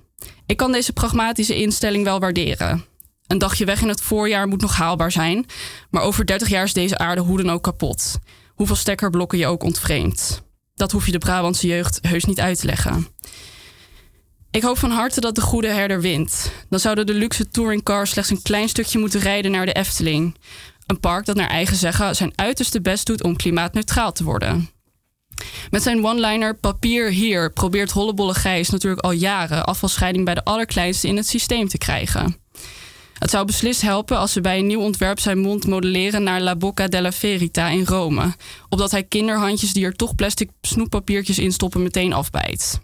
[0.45, 2.85] Ik kan deze pragmatische instelling wel waarderen.
[3.27, 5.45] Een dagje weg in het voorjaar moet nog haalbaar zijn,
[5.89, 8.19] maar over 30 jaar is deze aarde hoe dan ook kapot.
[8.55, 10.41] Hoeveel stekkerblokken je ook ontvreemdt.
[10.75, 13.07] Dat hoef je de Brabantse jeugd heus niet uit te leggen.
[14.51, 16.51] Ik hoop van harte dat de goede herder wint.
[16.69, 20.35] Dan zouden de luxe touringcars slechts een klein stukje moeten rijden naar de Efteling.
[20.85, 24.69] Een park dat naar eigen zeggen zijn uiterste best doet om klimaatneutraal te worden.
[25.69, 31.07] Met zijn one-liner papier hier probeert Hollebolle Gijs natuurlijk al jaren afvalscheiding bij de allerkleinste
[31.07, 32.35] in het systeem te krijgen.
[33.21, 36.55] Het zou beslist helpen als ze bij een nieuw ontwerp zijn mond modelleren naar La
[36.55, 38.35] Bocca della Verita in Rome.
[38.69, 42.79] Opdat hij kinderhandjes die er toch plastic snoeppapiertjes in stoppen meteen afbijt.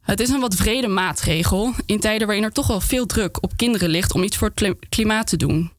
[0.00, 3.56] Het is een wat vrede maatregel in tijden waarin er toch wel veel druk op
[3.56, 5.72] kinderen ligt om iets voor het klimaat te doen.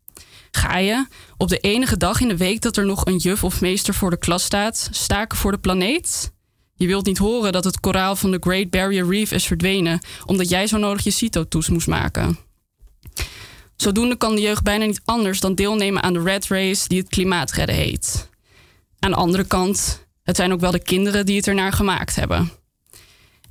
[0.51, 1.07] Ga je
[1.37, 4.09] op de enige dag in de week dat er nog een juf of meester voor
[4.09, 6.31] de klas staat, staken voor de planeet?
[6.75, 10.49] Je wilt niet horen dat het koraal van de Great Barrier Reef is verdwenen omdat
[10.49, 12.37] jij zo nodig je CITO-toets moest maken.
[13.75, 17.09] Zodoende kan de jeugd bijna niet anders dan deelnemen aan de red race die het
[17.09, 18.29] klimaatredden heet.
[18.99, 22.51] Aan de andere kant, het zijn ook wel de kinderen die het ernaar gemaakt hebben.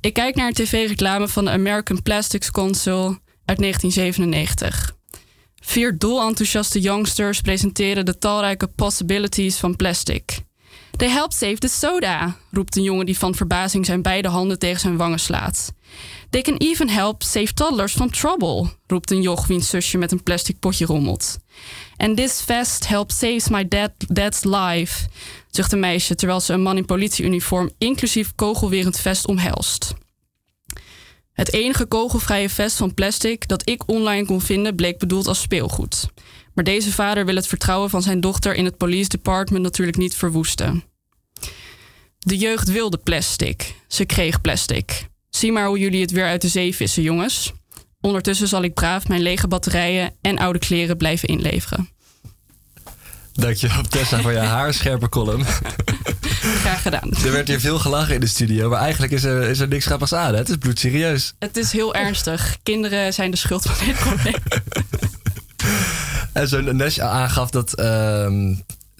[0.01, 4.97] Ik kijk naar een tv-reclame van de American Plastics Council uit 1997.
[5.61, 10.41] Vier dolenthousiaste youngsters presenteren de talrijke possibilities van plastic.
[10.97, 14.79] They help save the soda, roept een jongen die van verbazing zijn beide handen tegen
[14.79, 15.73] zijn wangen slaat.
[16.29, 20.23] They can even help save toddlers from trouble, roept een joch wiens zusje met een
[20.23, 21.37] plastic potje rommelt.
[21.97, 25.07] And this vest helps save my dad, dad's life,
[25.49, 29.93] zucht een meisje terwijl ze een man in politieuniform inclusief kogelwerend vest omhelst.
[31.39, 36.09] Het enige kogelvrije vest van plastic dat ik online kon vinden bleek bedoeld als speelgoed.
[36.53, 40.15] Maar deze vader wil het vertrouwen van zijn dochter in het police department natuurlijk niet
[40.15, 40.83] verwoesten.
[42.19, 43.75] De jeugd wilde plastic.
[43.87, 45.07] Ze kreeg plastic.
[45.29, 47.53] Zie maar hoe jullie het weer uit de zee vissen, jongens.
[48.01, 51.89] Ondertussen zal ik braaf mijn lege batterijen en oude kleren blijven inleveren.
[53.33, 55.45] Dankjewel Tessa voor je haarscherpe column.
[56.55, 57.11] Graag gedaan.
[57.23, 59.85] Er werd hier veel gelachen in de studio, maar eigenlijk is er, is er niks
[59.85, 60.31] grappigs aan.
[60.31, 60.37] Hè?
[60.37, 61.33] Het is bloedserieus.
[61.39, 62.57] Het is heel ernstig.
[62.63, 64.41] Kinderen zijn de schuld van dit probleem.
[66.33, 68.27] en zo'n Nesh aangaf dat uh,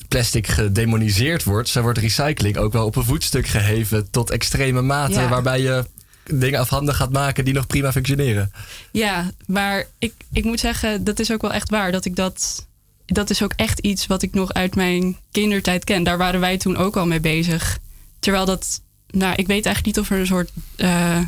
[0.07, 5.27] plastic gedemoniseerd wordt, zo wordt recycling ook wel op een voetstuk geheven tot extreme mate,
[5.27, 5.85] waarbij je
[6.25, 8.51] dingen afhandig gaat maken die nog prima functioneren.
[8.91, 11.91] Ja, maar ik, ik moet zeggen, dat is ook wel echt waar.
[11.91, 12.67] Dat ik dat.
[13.09, 16.03] Dat is ook echt iets wat ik nog uit mijn kindertijd ken.
[16.03, 17.79] Daar waren wij toen ook al mee bezig.
[18.19, 18.81] Terwijl dat.
[19.07, 20.51] Nou, ik weet eigenlijk niet of er een soort.
[20.77, 21.19] Uh,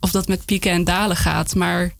[0.00, 1.54] of dat met pieken en dalen gaat.
[1.54, 1.94] Maar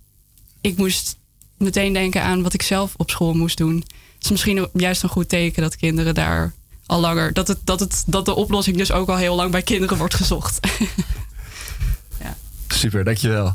[0.60, 1.16] ik moest
[1.56, 3.76] meteen denken aan wat ik zelf op school moest doen.
[4.14, 6.52] Het is misschien juist een goed teken dat kinderen daar
[6.86, 7.32] al langer.
[7.32, 10.14] Dat, het, dat, het, dat de oplossing dus ook al heel lang bij kinderen wordt
[10.14, 10.60] gezocht.
[12.22, 12.36] ja.
[12.68, 13.54] Super, dankjewel.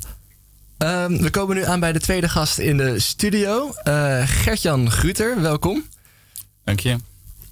[0.78, 3.74] Um, we komen nu aan bij de tweede gast in de studio.
[3.84, 5.86] Uh, Gertjan Gruter, welkom.
[6.64, 6.98] Dank je.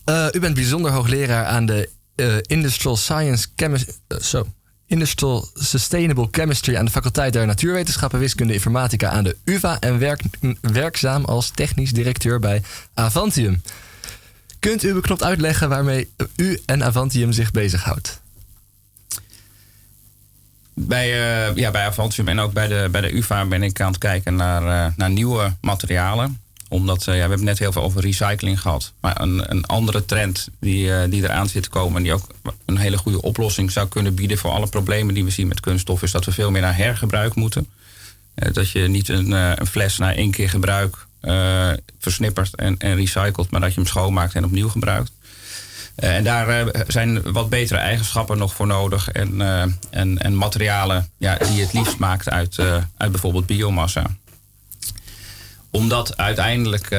[0.05, 3.93] Uh, u bent bijzonder hoogleraar aan de uh, Industrial Science Chemistry.
[4.21, 4.47] zo.
[4.87, 10.21] Industrial Sustainable Chemistry aan de faculteit der Natuurwetenschappen, Wiskunde, Informatica aan de UvA en werk,
[10.61, 12.61] werkzaam als technisch directeur bij
[12.93, 13.61] Avantium.
[14.59, 18.23] Kunt u beknopt uitleggen waarmee u en Avantium zich bezighoudt?
[20.77, 21.09] Bij,
[21.49, 23.97] uh, ja, bij Avantium en ook bij de, bij de UvA ben ik aan het
[23.97, 28.01] kijken naar, uh, naar nieuwe materialen omdat uh, ja, we hebben net heel veel over
[28.01, 28.93] recycling gehad.
[28.99, 31.97] Maar een, een andere trend die, die eraan zit te komen...
[31.97, 32.27] en die ook
[32.65, 34.37] een hele goede oplossing zou kunnen bieden...
[34.37, 36.03] voor alle problemen die we zien met kunststof...
[36.03, 37.67] is dat we veel meer naar hergebruik moeten.
[38.33, 41.05] Dat je niet een, een, fles na één keer gebruik
[41.99, 43.51] versnippert en, en recycelt...
[43.51, 45.11] maar dat je hem schoonmaakt en opnieuw gebruikt.
[45.95, 49.09] En daar zijn wat betere eigenschappen nog voor nodig.
[49.11, 49.41] En,
[49.89, 52.59] en, en materialen ja, die je het liefst maakt uit,
[52.97, 54.05] uit bijvoorbeeld biomassa
[55.75, 56.97] omdat uiteindelijk,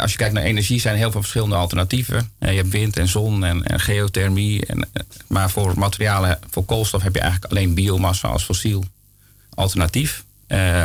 [0.00, 2.32] als je kijkt naar energie, zijn er heel veel verschillende alternatieven.
[2.38, 4.66] Je hebt wind en zon en, en geothermie.
[4.66, 4.88] En,
[5.26, 8.84] maar voor materialen, voor koolstof heb je eigenlijk alleen biomassa als fossiel
[9.54, 10.24] alternatief.
[10.48, 10.82] Uh,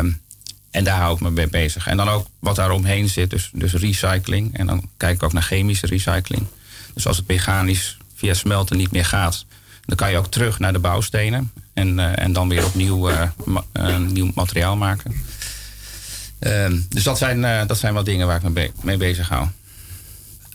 [0.72, 1.88] en daar hou ik me mee bezig.
[1.88, 4.58] En dan ook wat daar omheen zit, dus, dus recycling.
[4.58, 6.46] En dan kijk ik ook naar chemische recycling.
[7.00, 9.46] Dus als het mechanisch via smelten niet meer gaat,
[9.86, 11.52] dan kan je ook terug naar de bouwstenen.
[11.74, 13.10] En, en dan weer opnieuw
[13.46, 13.64] ma
[13.98, 15.16] nieuw materiaal maken.
[16.40, 19.48] Um, dus dat zijn, dat zijn wel dingen waar ik me be mee bezig hou.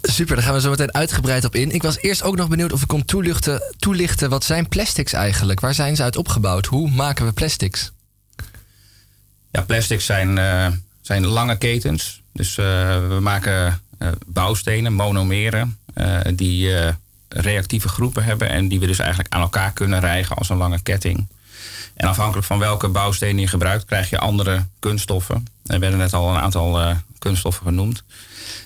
[0.03, 1.71] Super, daar gaan we zo meteen uitgebreid op in.
[1.71, 5.61] Ik was eerst ook nog benieuwd of ik kon toelichten, toelichten wat zijn plastics eigenlijk?
[5.61, 6.67] Waar zijn ze uit opgebouwd?
[6.67, 7.93] Hoe maken we plastics?
[9.51, 10.67] Ja, plastics zijn, uh,
[11.01, 12.23] zijn lange ketens.
[12.33, 12.65] Dus uh,
[13.09, 13.81] we maken
[14.27, 15.79] bouwstenen, monomeren,
[16.35, 16.73] die
[17.29, 20.81] reactieve groepen hebben en die we dus eigenlijk aan elkaar kunnen rijgen als een lange
[20.81, 21.29] ketting.
[21.95, 25.47] En afhankelijk van welke bouwstenen je gebruikt, krijg je andere kunststoffen.
[25.67, 28.03] Er werden net al een aantal uh, kunststoffen genoemd.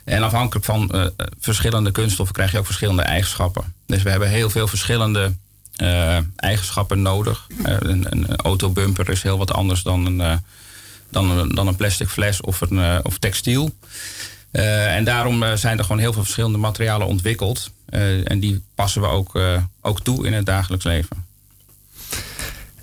[0.05, 3.75] En afhankelijk van verschillende kunststoffen krijg je ook verschillende eigenschappen.
[3.87, 5.33] Dus we hebben heel veel verschillende
[6.37, 7.47] eigenschappen nodig.
[7.64, 10.41] een, een autobumper is heel wat anders dan een,
[11.11, 13.75] dan een, dan een plastic fles of, een, of textiel.
[14.59, 17.71] En daarom zijn er gewoon heel veel verschillende materialen ontwikkeld.
[18.25, 19.40] en die passen we ook,
[19.81, 21.27] ook toe in het dagelijks leven.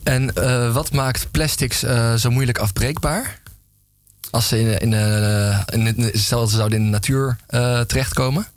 [0.05, 3.39] En uh, wat maakt plastics uh, zo moeilijk afbreekbaar?
[4.31, 7.37] Als ze in, in, uh, in, stel ze zouden in de natuur
[7.87, 8.47] terechtkomen?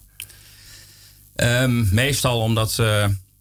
[1.36, 2.76] Um, meestal omdat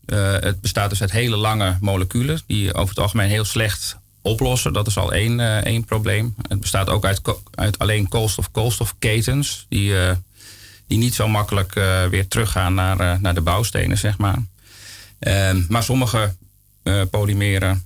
[0.05, 2.41] het bestaat dus uit hele lange moleculen...
[2.47, 4.73] die over het algemeen heel slecht oplossen.
[4.73, 6.35] Dat is al één, één probleem.
[6.47, 9.65] Het bestaat ook uit, uit alleen koolstof-koolstofketens...
[9.69, 9.93] die,
[10.87, 11.73] die niet zo makkelijk
[12.09, 14.37] weer teruggaan naar, naar de bouwstenen, zeg maar.
[15.19, 16.35] Um, maar sommige
[17.09, 17.85] polymeren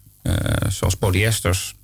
[0.70, 1.76] zoals polyesters.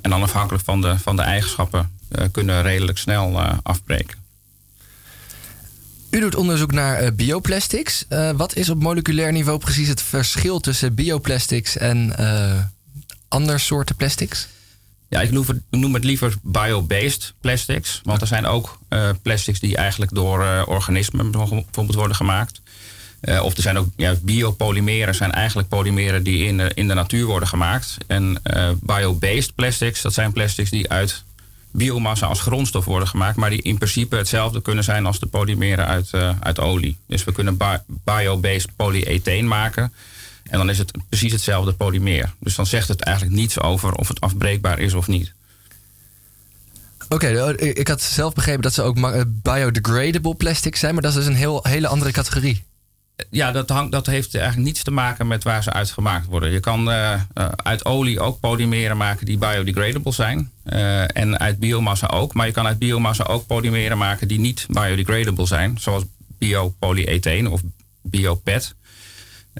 [0.00, 1.90] En dan afhankelijk van de, van de eigenschappen
[2.32, 4.24] kunnen redelijk snel afbreken.
[6.10, 8.04] U doet onderzoek naar bioplastics.
[8.36, 12.14] wat is op moleculair niveau precies het verschil tussen bioplastics en
[13.28, 14.48] andere soorten plastics?
[15.08, 15.30] Ja, ik
[15.70, 18.00] noem het, liever bio-based plastics.
[18.04, 18.78] Want er zijn ook
[19.22, 22.60] plastics die eigenlijk door organismen bijvoorbeeld worden gemaakt.
[23.22, 26.94] Uh, of er zijn ook ja, biopolymeren, zijn eigenlijk polymeren die in de, in de
[26.94, 27.96] natuur worden gemaakt.
[28.06, 28.42] En
[28.80, 31.24] bio-based plastics, dat zijn plastics die uit
[31.70, 35.86] biomassa als grondstof worden gemaakt, maar die in principe hetzelfde kunnen zijn als de polymeren
[35.86, 36.10] uit,
[36.40, 36.96] uit olie.
[37.06, 37.56] Dus we kunnen
[38.04, 39.92] bio-based polyetheen maken.
[40.48, 42.34] En dan is het precies hetzelfde polymeer.
[42.40, 45.32] Dus dan zegt het eigenlijk niets over of het afbreekbaar is of niet.
[47.08, 51.18] Oké, okay, ik had zelf begrepen dat ze ook biodegradable plastics zijn, maar dat is
[51.18, 52.64] dus een heel, hele andere categorie
[53.30, 56.50] ja, dat, hangt, dat heeft eigenlijk niets te maken met waar ze uitgemaakt worden.
[56.50, 60.50] Je kan uh, uh, uit olie ook polymeren maken die biodegradable zijn.
[60.64, 62.34] Uh, en uit biomassa ook.
[62.34, 65.78] Maar je kan uit biomassa ook polymeren maken die niet biodegradable zijn.
[65.78, 66.04] Zoals
[66.38, 67.60] biopolyetheen of
[68.02, 68.74] biopet.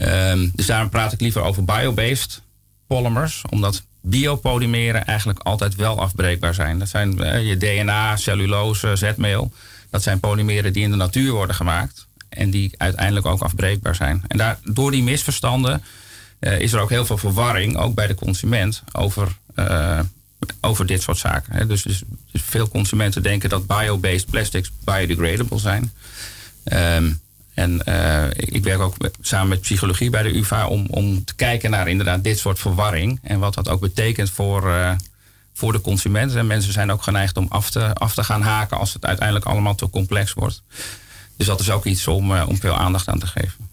[0.03, 2.43] Um, dus daarom praat ik liever over biobased
[2.87, 3.43] polymers.
[3.51, 6.79] Omdat biopolymeren eigenlijk altijd wel afbreekbaar zijn.
[6.79, 9.53] Dat zijn je DNA, cellulose, zetmeel.
[9.91, 14.23] Dat zijn polymeren die in de natuur worden gemaakt en die uiteindelijk ook afbreekbaar zijn.
[14.29, 15.83] En daar, door die misverstanden
[16.41, 20.01] uh, is er ook heel veel verwarring, ook bij de consument, over, uh,
[20.61, 21.69] over dit soort zaken.
[21.69, 25.93] Dus, dus, dus, veel consumenten denken dat bio-based plastics biodegradable zijn.
[26.65, 27.21] Um,
[27.57, 31.71] en uh, ik werk ook samen met psychologie bij de UvA om, om te kijken
[31.71, 33.19] naar inderdaad dit soort verwarring.
[33.23, 34.97] En wat dat ook betekent voor,
[35.53, 36.39] voor de consumenten.
[36.39, 39.47] En mensen zijn ook geneigd om af te, af te gaan haken als het uiteindelijk
[39.47, 40.63] allemaal te complex wordt.
[41.37, 43.69] Dus dat is ook iets om, uh, om veel aandacht aan te geven.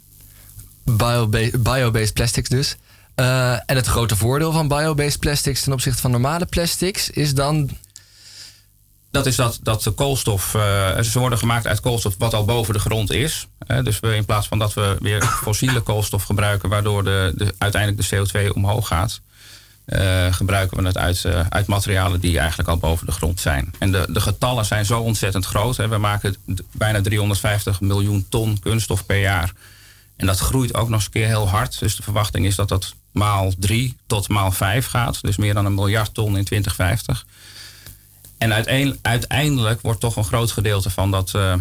[0.84, 2.76] Bio-based bio plastics dus.
[3.16, 7.70] En het grote voordeel van bio-based plastics ten opzichte van normale plastics is dan.
[9.14, 12.74] Dat is dat, dat de koolstof, uh, ze worden gemaakt uit koolstof wat al boven
[12.74, 13.48] de grond is.
[13.84, 18.10] dus we, in plaats van dat we weer fossiele koolstof gebruiken, waardoor de, de, uiteindelijk
[18.10, 19.22] de CO2 omhoog gaat,
[19.86, 23.74] uh, gebruiken we het uit, uh, uit materialen die eigenlijk al boven de grond zijn.
[23.80, 25.78] En de, de getallen zijn zo ontzettend groot.
[25.78, 25.88] Hè.
[25.88, 26.36] We maken
[26.72, 29.54] bijna 350 miljoen ton kunststof per jaar.
[30.16, 31.80] En dat groeit ook nog eens een keer heel hard.
[31.80, 35.22] Dus de verwachting is dat dat maal 3 tot maal 5 gaat.
[35.22, 37.26] Dus meer dan een miljard ton in 2050.
[38.44, 41.56] En uiteindelijk wordt toch een groot gedeelte van, dat, uh,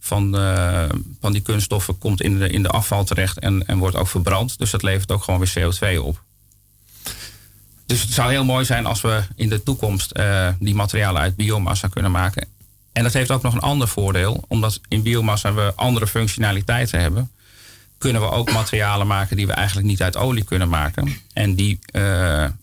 [0.00, 0.84] van, uh,
[1.20, 4.58] van die kunststoffen komt in de, in de afval terecht en, en wordt ook verbrand.
[4.58, 6.22] Dus dat levert ook gewoon weer CO2 op.
[7.86, 11.36] Dus het zou heel mooi zijn als we in de toekomst uh, die materialen uit
[11.36, 12.48] biomassa kunnen maken.
[12.92, 17.30] En dat heeft ook nog een ander voordeel, omdat in biomassa we andere functionaliteiten hebben.
[17.98, 21.16] Kunnen we ook materialen maken die we eigenlijk niet uit olie kunnen maken.
[21.32, 21.78] En die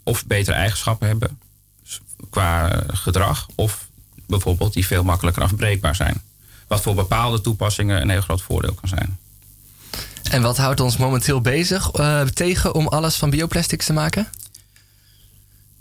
[0.03, 1.39] of betere eigenschappen hebben
[2.29, 3.87] qua gedrag, of
[4.27, 6.21] bijvoorbeeld die veel makkelijker afbreekbaar zijn.
[6.67, 9.17] Wat voor bepaalde toepassingen een heel groot voordeel kan zijn.
[10.31, 14.27] En wat houdt ons momenteel bezig uh, tegen om alles van bioplastics te maken?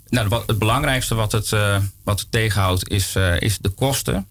[0.09, 4.25] Nou, wat, het belangrijkste wat het, uh, wat het tegenhoudt is, uh, is de kosten.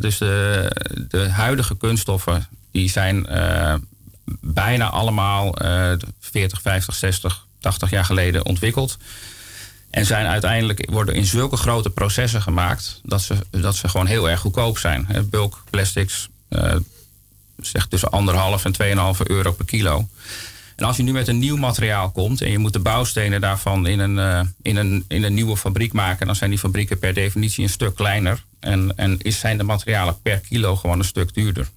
[0.00, 0.70] Dus de,
[1.08, 3.26] de huidige kunststoffen die zijn
[4.40, 5.54] bijna allemaal
[6.20, 8.98] 40, 50, 60, 80 jaar geleden ontwikkeld.
[9.96, 14.30] En zijn uiteindelijk worden in zulke grote processen gemaakt dat ze, dat ze gewoon heel
[14.30, 15.06] erg goedkoop zijn.
[15.30, 16.28] Bulk plastics
[17.56, 20.08] zegt tussen anderhalf en 2,5 euro per kilo.
[20.76, 23.86] En als je nu met een nieuw materiaal komt en je moet de bouwstenen daarvan
[23.86, 27.14] in een, uh, in een, in een nieuwe fabriek maken, dan zijn die fabrieken per
[27.14, 28.44] definitie een stuk kleiner.
[28.60, 31.68] En, en is, zijn de materialen per kilo gewoon een stuk duurder.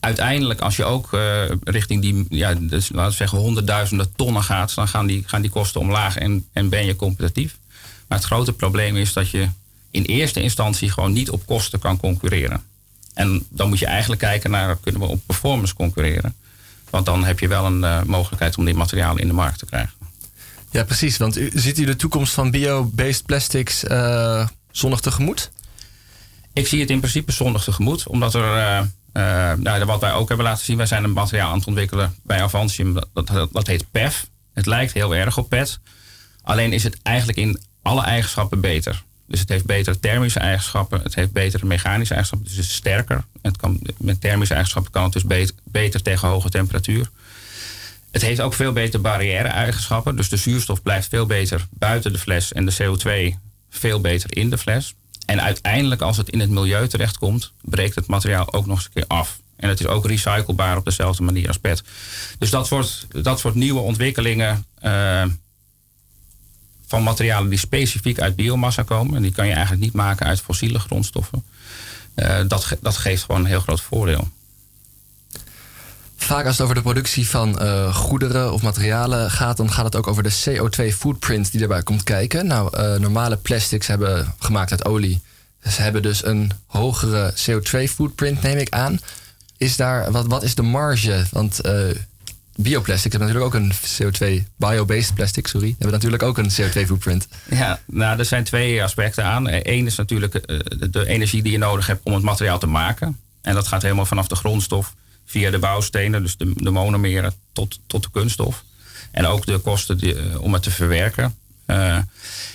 [0.00, 4.74] Uiteindelijk, als je ook uh, richting die, ja, dus, laten we zeggen, honderdduizenden tonnen gaat,
[4.74, 7.56] dan gaan die, gaan die kosten omlaag en, en ben je competitief.
[8.06, 9.48] Maar het grote probleem is dat je
[9.90, 12.62] in eerste instantie gewoon niet op kosten kan concurreren.
[13.14, 16.34] En dan moet je eigenlijk kijken naar, kunnen we op performance concurreren?
[16.90, 19.66] Want dan heb je wel een uh, mogelijkheid om die materialen in de markt te
[19.66, 19.92] krijgen.
[20.70, 21.16] Ja, precies.
[21.16, 25.50] Want u, ziet u de toekomst van bio-based plastics uh, zonnig tegemoet?
[26.52, 28.06] Ik zie het in principe zonnig tegemoet.
[28.06, 31.58] Omdat er, uh, nou, wat wij ook hebben laten zien, wij zijn een materiaal aan
[31.58, 32.94] het ontwikkelen bij Avantium.
[33.12, 34.26] Dat, dat, heet PEF.
[34.54, 35.78] Het lijkt heel erg op PET.
[36.42, 39.02] Alleen is het eigenlijk in alle eigenschappen beter.
[39.26, 43.24] Dus het heeft betere thermische eigenschappen, het heeft betere mechanische eigenschappen, dus het is sterker.
[43.42, 47.10] Het kan, met thermische eigenschappen kan het dus beter, beter tegen hoge temperatuur.
[48.10, 52.52] Het heeft ook veel beter barrière-eigenschappen, dus de zuurstof blijft veel beter buiten de fles
[52.52, 53.36] en de CO2
[53.70, 54.94] veel beter in de fles.
[55.28, 58.92] En uiteindelijk, als het in het milieu terechtkomt, breekt het materiaal ook nog eens een
[58.92, 59.38] keer af.
[59.56, 61.82] En het is ook recyclebaar op dezelfde manier als PET.
[62.38, 64.66] Dus dat soort, dat soort nieuwe ontwikkelingen.
[64.82, 65.24] Uh,
[66.86, 69.16] van materialen die specifiek uit biomassa komen.
[69.16, 71.44] En die kan je eigenlijk niet maken uit fossiele grondstoffen.
[72.16, 74.28] Uh, dat, dat geeft gewoon een heel groot voordeel.
[76.20, 79.96] Vaak als het over de productie van uh, goederen of materialen gaat, dan gaat het
[79.96, 82.46] ook over de CO2-footprint die erbij komt kijken.
[82.46, 85.20] Nou, uh, normale plastics hebben gemaakt uit olie.
[85.62, 89.00] Ze hebben dus een hogere CO2-footprint, neem ik aan.
[89.56, 91.24] Is daar, wat, wat is de marge?
[91.30, 91.60] Want
[92.62, 97.28] bioplastics hebben natuurlijk ook een CO2, bio-based plastic, sorry, hebben natuurlijk ook een CO2-footprint.
[97.50, 99.48] Ja, nou, er zijn twee aspecten aan.
[99.48, 100.58] Eén is natuurlijk eh,
[100.90, 103.18] de energie die je nodig hebt om het materiaal te maken.
[103.42, 104.94] En dat gaat helemaal vanaf de grondstof
[105.28, 108.64] via de bouwstenen, dus de, de monomeren, tot, tot de kunststof.
[109.10, 111.36] En ook de kosten eh, om het te verwerken.
[111.66, 111.98] Uh,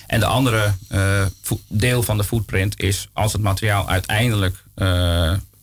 [0.07, 1.25] en de andere uh,
[1.67, 4.63] deel van de footprint is als het materiaal uiteindelijk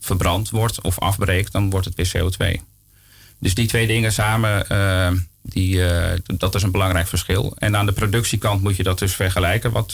[0.00, 2.60] verbrand wordt of afbreekt, dan wordt het weer CO2.
[3.38, 4.66] Dus die twee dingen samen,
[5.42, 5.82] die,
[6.24, 7.54] dat is een belangrijk verschil.
[7.58, 9.92] En aan de productiekant moet je dat dus vergelijken, wat,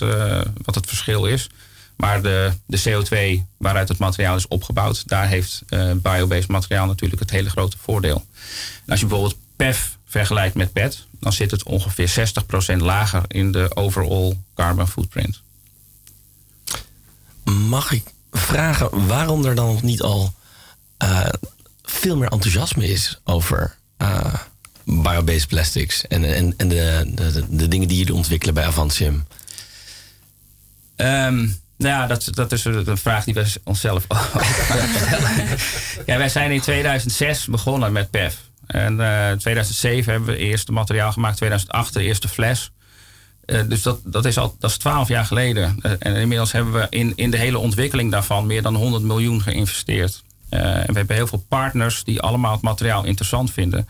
[0.64, 1.48] wat het verschil is.
[1.96, 5.62] Maar de, de CO2 waaruit het materiaal is opgebouwd, daar heeft
[5.96, 8.26] biobased materiaal natuurlijk het hele grote voordeel.
[8.85, 12.32] En als je bijvoorbeeld PEF vergelijkt met PET, dan zit het ongeveer
[12.74, 15.40] 60% lager in de overall carbon footprint.
[17.44, 20.34] Mag ik vragen waarom er dan nog niet al
[21.82, 24.34] veel meer enthousiasme is over uh,
[24.84, 29.26] biobased plastics en, en, en de, de, de, dingen die jullie ontwikkelen bij Avantium?
[30.97, 35.59] Um, nou ja, dat, dat is een vraag die we onszelf stellen.
[36.07, 38.39] ja, wij zijn in 2006 begonnen met PEF.
[38.66, 42.70] En uh, in 2007 hebben we eerst materiaal gemaakt, 2008 de eerste fles.
[43.47, 45.79] Uh, dus dat, dat, is al dat is 12 jaar geleden.
[45.83, 49.43] Uh, en inmiddels hebben we in, in de hele ontwikkeling daarvan meer dan 100 miljoen
[49.43, 50.24] geïnvesteerd.
[50.49, 53.89] En we hebben heel veel partners die allemaal het materiaal interessant vinden.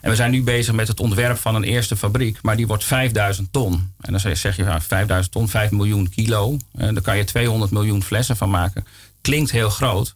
[0.00, 2.84] En we zijn nu bezig met het ontwerp van een eerste fabriek, maar die wordt
[2.84, 3.92] 5000 ton.
[4.00, 6.56] En dan zeg je ja, 5000 ton, 5 miljoen kilo.
[6.74, 8.86] En daar kan je 200 miljoen flessen van maken.
[9.20, 10.14] Klinkt heel groot,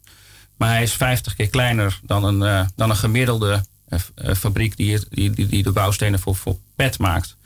[0.57, 4.99] maar hij is 50 keer kleiner dan een, uh, dan een gemiddelde uh, fabriek die,
[5.11, 7.37] die, die, die, de bouwstenen voor, voor PET maakt.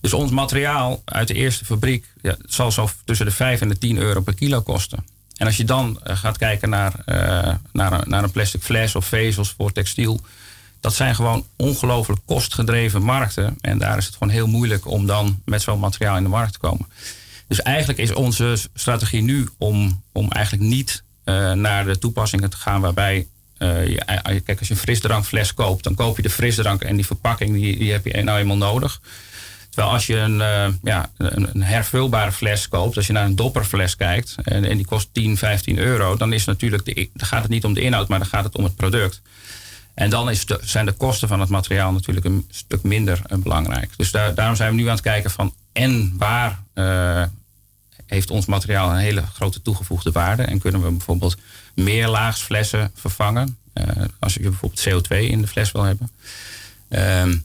[0.00, 3.78] Dus ons materiaal uit de eerste fabriek ja, zal zo tussen de 5 en de
[3.78, 5.04] 10 euro per kilo kosten.
[5.36, 6.92] En als je dan gaat kijken naar,
[7.72, 10.20] naar, naar een plastic fles of vezels voor textiel
[10.82, 13.56] dat zijn gewoon ongelooflijk kostgedreven markten.
[13.60, 16.52] En daar is het gewoon heel moeilijk om dan met zo'n materiaal in de markt
[16.52, 16.86] te komen.
[17.48, 22.56] Dus eigenlijk is onze strategie nu om, om eigenlijk niet uh, naar de toepassingen te
[22.56, 23.26] gaan waarbij
[23.58, 27.06] uh, je, kijk, als je een frisdrankfles koopt, dan koop je de frisdrank en die
[27.06, 29.00] verpakking, die, die heb je nou eenmaal nodig.
[29.70, 33.96] Terwijl als je een, uh, ja, een, hervulbare fles koopt, als je naar een dopperfles
[33.96, 37.50] kijkt en, en die kost 10, 15 euro, dan is natuurlijk de, dan gaat het
[37.50, 39.22] niet om de inhoud, maar dan gaat het om het product.
[39.94, 43.90] En dan is zijn de kosten van het materiaal natuurlijk een stuk minder uh, belangrijk.
[43.96, 47.22] Dus daar, daarom zijn we nu aan het kijken van en waar uh,
[48.06, 50.42] heeft ons materiaal een hele grote toegevoegde waarde.
[50.42, 51.36] En kunnen we bijvoorbeeld
[51.74, 53.58] meer laagsflessen vervangen.
[53.74, 53.86] Uh,
[54.18, 56.10] als je bijvoorbeeld CO2 in de fles wil hebben.
[56.88, 57.36] Ehm,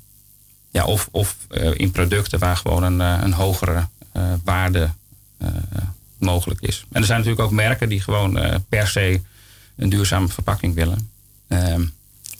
[0.72, 1.38] ja, of of
[1.74, 3.88] in producten waar gewoon een, een hogere
[4.44, 4.90] waarde
[6.18, 6.86] mogelijk is.
[6.92, 8.40] En er zijn natuurlijk ook merken die gewoon
[8.70, 9.22] per se
[9.76, 11.12] een duurzame verpakking willen.
[11.48, 11.86] Ehm,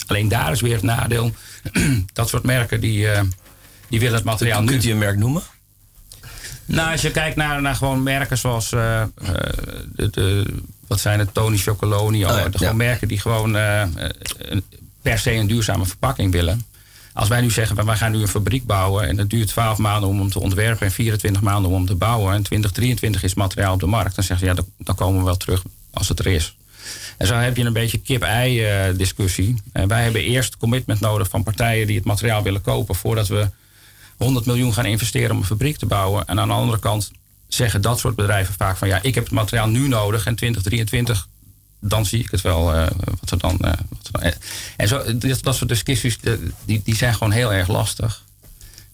[0.08, 1.32] Alleen daar is weer het nadeel.
[2.14, 3.22] dat soort merken die, uh,
[3.90, 4.68] die willen het materiaal nu.
[4.68, 5.44] Kunt u een merk noemen?
[6.66, 9.04] Nou, als je kijkt naar, naar gewoon merken zoals uh,
[9.96, 10.46] de, de,
[10.88, 12.26] wat zijn het, Tony Chocoloni.
[12.26, 14.64] Oh, gewoon merken die gewoon een,
[15.02, 16.66] per se een duurzame verpakking willen.
[17.18, 20.10] Als wij nu zeggen, wij gaan nu een fabriek bouwen en het duurt 12 maanden
[20.10, 23.74] om hem te ontwerpen en 24 maanden om hem te bouwen en 2023 is materiaal
[23.74, 26.28] op de markt, dan zeggen ze ja, dan komen we wel terug als het er
[26.28, 26.58] is.
[27.18, 29.62] En zo heb je een beetje kip-ei uh, discussie.
[29.74, 33.50] Uh, wij hebben eerst commitment nodig van partijen die het materiaal willen kopen voordat we
[34.18, 36.26] 100 miljoen gaan investeren om een fabriek te bouwen.
[36.26, 37.12] En aan de andere kant
[37.48, 41.28] zeggen dat soort bedrijven vaak van ja, ik heb het materiaal nu nodig en 2023
[41.80, 42.76] dan zie ik het wel.
[42.76, 42.88] Uh,
[43.20, 43.58] wat er dan,
[43.90, 44.36] wat
[44.78, 46.18] en zo, dat, soort discussies,
[46.66, 48.24] die, die zijn gewoon heel erg lastig.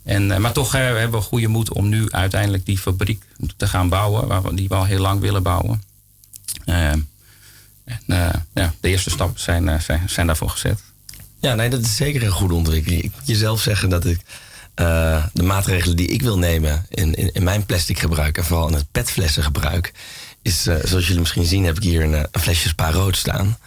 [0.03, 3.23] En, maar toch hebben we goede moed om nu uiteindelijk die fabriek
[3.57, 5.83] te gaan bouwen, waar we, die we al heel lang willen bouwen.
[8.07, 10.83] En uh, ja, de eerste stappen zijn, uh, zijn, zijn, daarvoor gezet.
[11.39, 13.03] Ja, nee, dat is zeker een goede ontwikkeling.
[13.03, 14.19] Ik moet jezelf zeggen dat ik
[14.75, 18.67] uh, de maatregelen die ik wil nemen in, in, in, mijn plastic gebruik en vooral
[18.67, 19.93] in het petflessen gebruik,
[20.41, 23.57] is zoals jullie misschien zien, heb ik hier een, een flesje spa rood staan.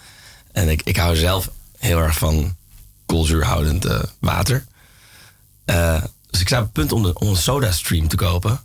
[0.51, 2.55] En ik, ik hou zelf heel erg van
[3.05, 3.87] koolzuurhoudend
[4.19, 4.65] water.
[6.29, 8.59] dus ik sta op het punt om, de, om een soda stream te kopen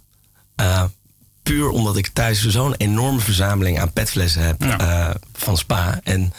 [1.42, 5.08] puur omdat ik thuis zo'n enorme verzameling aan petflessen heb ja.
[5.08, 6.00] uh, van Spa.
[6.02, 6.32] En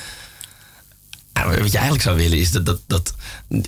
[1.38, 3.14] uh, wat je eigenlijk zou willen is dat, dat, dat.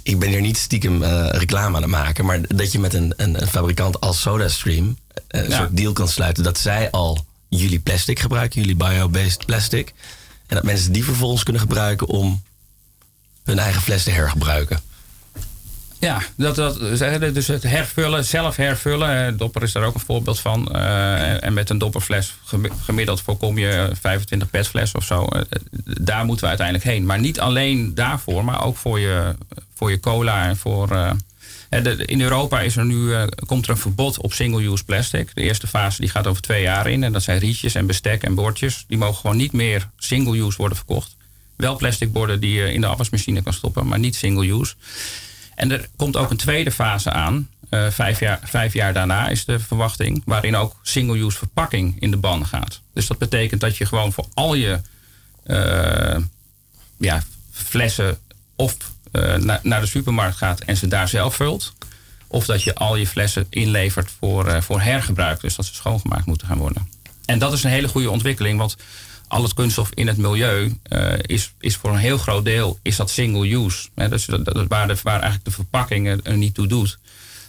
[0.03, 2.25] Ik ben hier niet stiekem uh, reclame aan het maken.
[2.25, 4.97] Maar dat je met een, een, een fabrikant als SodaStream.
[5.27, 5.57] een ja.
[5.57, 6.43] soort deal kan sluiten.
[6.43, 9.93] Dat zij al jullie plastic gebruiken, jullie bio-based plastic.
[10.47, 12.43] En dat mensen die vervolgens kunnen gebruiken om
[13.43, 14.79] hun eigen fles te hergebruiken.
[15.99, 16.79] Ja, dat, dat,
[17.33, 19.37] dus het hervullen, zelf hervullen.
[19.37, 20.69] Dopper is daar ook een voorbeeld van.
[20.71, 22.35] Uh, en met een dopperfles
[22.83, 25.27] gemiddeld voorkom je 25 petfles of zo.
[26.01, 27.05] Daar moeten we uiteindelijk heen.
[27.05, 29.35] Maar niet alleen daarvoor, maar ook voor je,
[29.73, 31.15] voor je cola en voor.
[32.05, 33.13] In Europa is er nu,
[33.45, 35.29] komt er een verbod op single-use plastic.
[35.33, 37.03] De eerste fase die gaat over twee jaar in.
[37.03, 38.85] En dat zijn rietjes en bestek en bordjes.
[38.87, 41.15] Die mogen gewoon niet meer single-use worden verkocht.
[41.55, 44.73] Wel plastic borden die je in de afwasmachine kan stoppen, maar niet single-use.
[45.55, 47.49] En er komt ook een tweede fase aan.
[47.69, 50.21] Uh, vijf, jaar, vijf jaar daarna is de verwachting.
[50.25, 52.81] Waarin ook single-use verpakking in de ban gaat.
[52.93, 54.81] Dus dat betekent dat je gewoon voor al je
[55.45, 56.17] uh,
[56.97, 58.17] ja, flessen
[58.55, 58.77] of
[59.39, 61.73] na, naar de supermarkt gaat en ze daar zelf vult.
[62.27, 65.41] Of dat je al je flessen inlevert voor, voor hergebruik.
[65.41, 66.89] Dus dat ze schoongemaakt moeten gaan worden.
[67.25, 68.57] En dat is een hele goede ontwikkeling.
[68.57, 68.75] Want
[69.35, 72.95] al het kunststof in het milieu uh, is, is voor een heel groot deel is
[72.95, 73.87] dat single use.
[73.95, 74.09] Hè?
[74.09, 76.97] Dus dat, dat, waar, de, waar eigenlijk de verpakking er niet toe doet.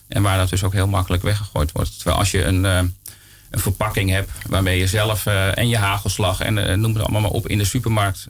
[0.09, 1.95] En waar dat dus ook heel makkelijk weggegooid wordt.
[1.95, 2.77] Terwijl als je een, uh,
[3.51, 7.31] een verpakking hebt waarmee je zelf uh, en je hagelslag en noem het allemaal maar
[7.31, 8.29] op in de supermarkt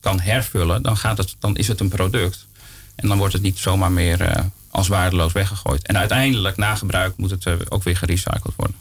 [0.00, 2.46] kan hervullen, dan, gaat het, dan is het een product.
[2.94, 5.86] En dan wordt het niet zomaar meer als waardeloos weggegooid.
[5.86, 8.76] En uiteindelijk, na gebruik, moet het ook weer gerecycled worden.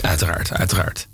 [0.00, 1.08] Uiteraard, uiteraard.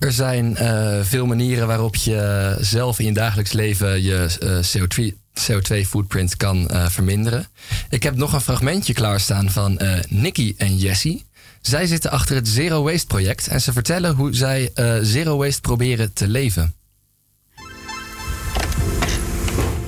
[0.00, 5.14] Er zijn uh, veel manieren waarop je zelf in je dagelijks leven je uh, CO2,
[5.40, 7.46] CO2 footprint kan uh, verminderen.
[7.90, 11.24] Ik heb nog een fragmentje klaarstaan van Nikki en Jessie.
[11.60, 14.70] Zij zitten achter het Zero Waste project en ze vertellen hoe zij
[15.02, 16.74] Zero Waste proberen te leven.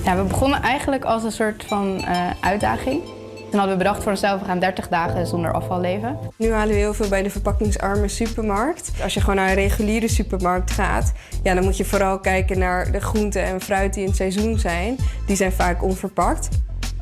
[0.03, 2.05] Ja, we begonnen eigenlijk als een soort van
[2.39, 3.01] uitdaging.
[3.53, 6.19] Toen hadden we bedacht voor onszelf, we gaan 30 dagen zonder afval leven.
[6.37, 8.91] Nu halen we heel veel bij de verpakkingsarme supermarkt.
[9.03, 12.91] Als je gewoon naar een reguliere supermarkt gaat, ja, dan moet je vooral kijken naar
[12.91, 14.97] de groenten en fruit die in het seizoen zijn.
[15.25, 16.49] Die zijn vaak onverpakt.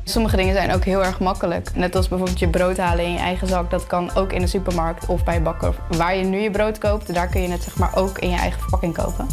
[0.04, 1.74] Sommige dingen zijn ook heel erg makkelijk.
[1.74, 3.70] Net als bijvoorbeeld je brood halen in je eigen zak.
[3.70, 5.74] Dat kan ook in de supermarkt of bij bakker.
[5.96, 8.36] Waar je nu je brood koopt, daar kun je het zeg maar ook in je
[8.36, 9.26] eigen verpakking kopen.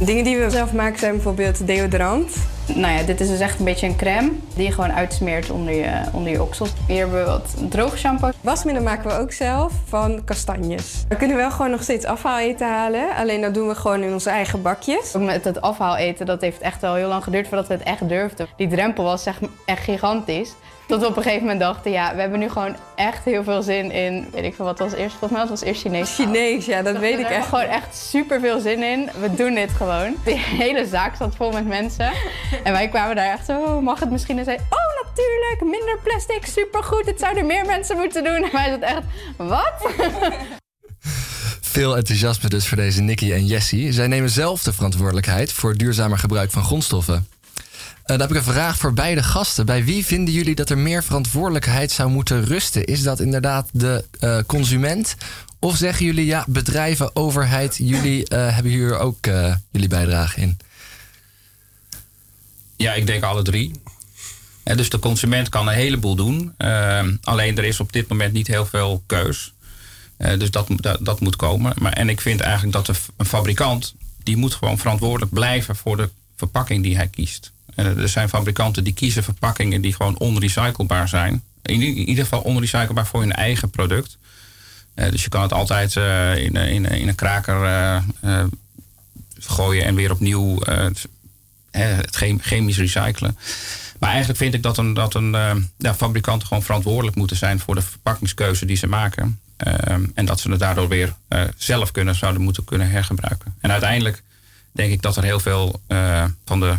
[0.00, 2.36] Dingen die we zelf maken zijn bijvoorbeeld deodorant.
[2.66, 5.74] Nou ja, dit is dus echt een beetje een crème die je gewoon uitsmeert onder
[5.74, 6.72] je, onder je oksels.
[6.86, 8.30] Hier hebben we wat droog shampoo.
[8.40, 11.04] Wasmiddel maken we ook zelf van kastanjes.
[11.08, 13.16] We kunnen wel gewoon nog steeds afhaaleten halen.
[13.16, 15.16] Alleen dat doen we gewoon in onze eigen bakjes.
[15.16, 18.08] Ook met het afhaaleten, dat heeft echt wel heel lang geduurd voordat we het echt
[18.08, 18.46] durfden.
[18.56, 20.54] Die drempel was echt, echt gigantisch.
[20.92, 23.62] Tot we op een gegeven moment dachten, ja, we hebben nu gewoon echt heel veel
[23.62, 25.16] zin in, weet ik veel, wat was eerst?
[25.16, 26.14] Volgens mij was het eerst Chinees.
[26.14, 27.48] Chinees, ja, dat weet ik echt.
[27.48, 29.10] gewoon echt super veel zin in.
[29.20, 30.16] We doen dit gewoon.
[30.24, 32.12] Die hele zaak zat vol met mensen.
[32.64, 34.38] En wij kwamen daar echt zo, oh, mag het misschien?
[34.38, 37.06] En zei, oh natuurlijk, minder plastic, supergoed.
[37.06, 38.42] Het zouden meer mensen moeten doen.
[38.44, 39.02] En wij zaten echt,
[39.36, 39.72] wat?
[41.60, 43.92] Veel enthousiasme dus voor deze Nicky en Jessie.
[43.92, 47.26] Zij nemen zelf de verantwoordelijkheid voor duurzamer gebruik van grondstoffen.
[48.02, 49.66] Uh, dan heb ik een vraag voor beide gasten.
[49.66, 52.84] Bij wie vinden jullie dat er meer verantwoordelijkheid zou moeten rusten?
[52.84, 55.14] Is dat inderdaad de uh, consument?
[55.58, 59.26] Of zeggen jullie, ja, bedrijven, overheid, jullie uh, hebben hier ook
[59.70, 60.58] jullie bijdrage in?
[62.76, 63.82] Ja, ik denk alle drie.
[64.62, 66.54] dus de consument kan een heleboel doen.
[67.22, 69.52] alleen er is op dit moment niet heel veel keus.
[70.16, 71.72] dus dat, dat, dat, moet komen.
[71.78, 73.94] Maar, en ik vind eigenlijk dat een fabrikant...
[74.22, 77.52] die moet gewoon verantwoordelijk blijven voor de verpakking die hij kiest.
[77.74, 81.42] Er zijn fabrikanten die kiezen verpakkingen die gewoon onrecyclebaar zijn.
[81.62, 84.18] In, ieder geval onrecyclebaar voor hun eigen product.
[84.94, 88.02] Uh, dus je kan het altijd uh, in, in, in, een kraker
[89.38, 90.58] gooien en weer opnieuw
[91.70, 93.38] het chemisch recyclen.
[93.98, 95.32] Maar eigenlijk vind ik dat een, dat een
[95.78, 99.40] ja, fabrikanten gewoon verantwoordelijk moeten zijn voor de verpakkingskeuze die ze maken.
[100.14, 101.14] en dat ze het daardoor weer
[101.56, 103.54] zelf kunnen, zouden moeten kunnen hergebruiken.
[103.60, 104.22] En uiteindelijk
[104.72, 105.80] denk ik dat er heel veel
[106.44, 106.76] van de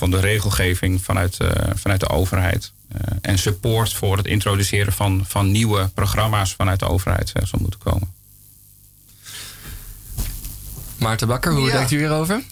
[0.00, 2.72] van de regelgeving vanuit, uh, vanuit de overheid.
[2.92, 7.58] Uh, en support voor het introduceren van, van nieuwe programma's vanuit de overheid uh, zal
[7.62, 8.12] moeten komen.
[10.96, 11.72] Maarten Bakker, hoe ja.
[11.72, 12.42] denkt u hierover?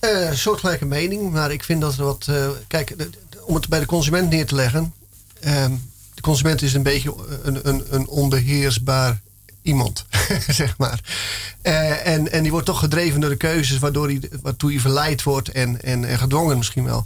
[0.00, 2.30] Uh, soortgelijke mening, maar ik vind dat er wat.
[2.66, 2.96] kijk,
[3.44, 4.94] om het bij de consument neer te leggen.
[5.40, 5.72] Ehm,
[6.14, 9.20] de consument is een beetje een, een, een onbeheersbaar
[9.68, 10.04] iemand,
[10.48, 11.00] zeg maar.
[11.62, 15.22] Uh, en, en die wordt toch gedreven door de keuzes waardoor hij, waartoe hij verleid
[15.22, 17.04] wordt en, en, en gedwongen misschien wel.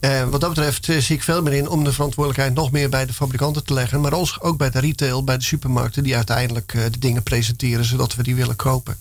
[0.00, 2.88] Uh, wat dat betreft uh, zie ik veel meer in om de verantwoordelijkheid nog meer
[2.88, 4.00] bij de fabrikanten te leggen.
[4.00, 8.22] Maar ook bij de retail, bij de supermarkten die uiteindelijk de dingen presenteren zodat we
[8.22, 8.96] die willen kopen.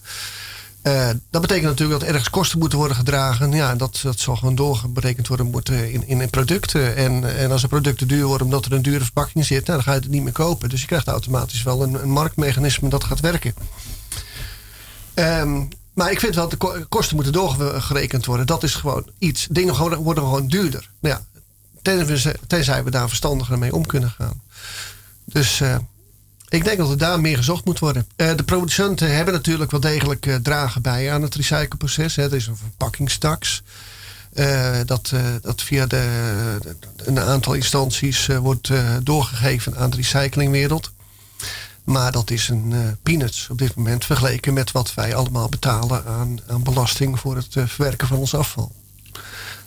[0.87, 3.51] Uh, dat betekent natuurlijk dat ergens kosten moeten worden gedragen.
[3.51, 6.95] Ja, dat, dat zal gewoon doorberekend worden moeten in, in, producten.
[6.95, 9.83] En, en als een producten duur worden omdat er een dure verpakking zit, nou, dan
[9.83, 10.69] ga je het niet meer kopen.
[10.69, 13.53] Dus je krijgt automatisch wel een, een marktmechanisme dat gaat werken.
[15.15, 18.47] Um, maar ik vind wel dat de kosten moeten doorgerekend worden.
[18.47, 19.47] Dat is gewoon iets.
[19.49, 20.89] Dingen worden gewoon duurder.
[20.99, 21.25] Ja,
[21.81, 24.41] tenzij, tenzij we daar verstandiger mee om kunnen gaan.
[25.25, 25.61] Dus
[26.49, 28.07] ik denk dat er daar meer gezocht moet worden.
[28.15, 32.15] Uh, de producenten hebben natuurlijk wel degelijk uh, dragen bij aan het recycleproces.
[32.15, 32.23] Hè.
[32.23, 33.63] Er is een verpakkingstax.
[34.33, 36.07] Uh, dat, dat via de,
[36.95, 38.71] een aantal instanties wordt
[39.03, 40.91] doorgegeven aan de recyclingwereld.
[41.83, 46.39] Maar dat is een peanuts op dit moment vergeleken met wat wij allemaal betalen aan,
[46.47, 48.71] aan belasting voor het verwerken van ons afval.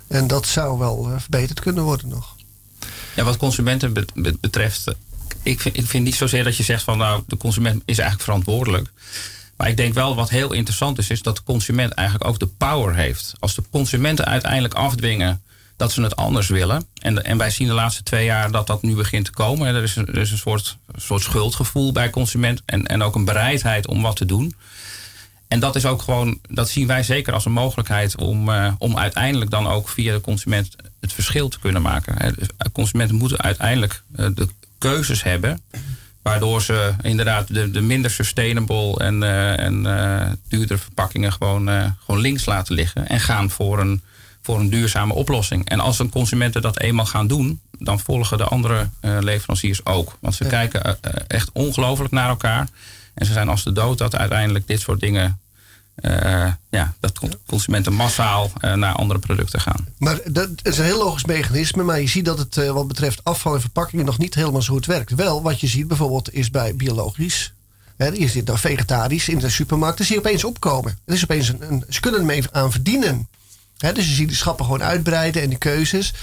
[0.07, 2.37] En dat zou wel verbeterd kunnen worden nog.
[3.15, 4.07] Ja, wat consumenten
[4.41, 4.85] betreft
[5.43, 8.29] ik vind, ik vind niet zozeer dat je zegt van nou, de consument is eigenlijk
[8.29, 8.91] verantwoordelijk.
[9.57, 12.47] Maar ik denk wel wat heel interessant is, is dat de consument eigenlijk ook de
[12.47, 13.33] power heeft.
[13.39, 15.43] Als de consumenten uiteindelijk afdwingen
[15.77, 16.87] dat ze het anders willen.
[17.03, 19.75] En, en wij zien de laatste twee jaar dat dat nu begint te komen.
[19.75, 24.03] Er is een, een soort, soort schuldgevoel bij consument en, en ook een bereidheid om
[24.03, 24.55] wat te doen.
[25.49, 28.99] En dat is ook gewoon, dat zien wij zeker als een mogelijkheid om, uh, om
[28.99, 32.35] uiteindelijk dan ook via de consument het verschil te kunnen maken.
[32.39, 34.49] Dus, eh, consumenten moeten uiteindelijk uh, de
[34.81, 35.61] keuzes hebben.
[36.23, 41.85] Waardoor ze inderdaad de, de minder sustainable en, uh, en uh, duurdere verpakkingen gewoon, uh,
[42.05, 43.09] gewoon links laten liggen.
[43.09, 44.03] En gaan voor een,
[44.43, 45.69] voor een duurzame oplossing.
[45.69, 50.17] En als een consumenten dat eenmaal gaan doen, dan volgen de andere leveranciers ook.
[50.21, 52.69] Want ze kijken echt ongelooflijk naar elkaar.
[53.15, 55.41] En ze zijn als de dood dat uiteindelijk dit soort dingen
[56.71, 59.89] ja, dat consumenten massaal uh, naar andere producten gaan.
[59.99, 61.83] Maar dat is een heel logisch mechanisme.
[61.83, 64.73] Maar je ziet dat het uh, wat betreft afval en verpakkingen nog niet helemaal zo
[64.73, 65.15] goed werkt.
[65.15, 67.53] Wel, wat je ziet bijvoorbeeld is bij biologisch.
[67.97, 70.05] Hè, je zit dan vegetarisch in de supermarkt.
[70.05, 70.99] Zie je opeens opkomen.
[71.05, 73.29] Het is opeens een, een, ze kunnen er mee aan verdienen.
[73.77, 76.15] Dus je ziet die schappen gewoon uitbreiden en die keuzes.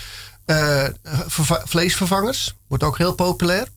[0.46, 0.84] Eh,
[1.28, 3.68] verva- vleesvervangers wordt ook heel populair.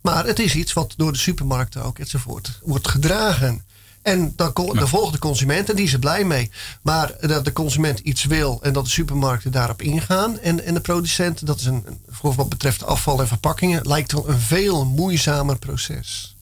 [0.00, 3.64] Maar het is iets wat door de supermarkten ook enzovoort wordt gedragen.
[4.06, 4.52] En dan,
[4.88, 6.50] volgt de consument en die is er blij mee.
[6.82, 10.80] Maar dat de consument iets wil en dat de supermarkten daarop ingaan en, en de
[10.80, 15.58] producent, dat is een, voor wat betreft afval en verpakkingen, lijkt wel een veel moeizamer
[15.58, 16.36] proces.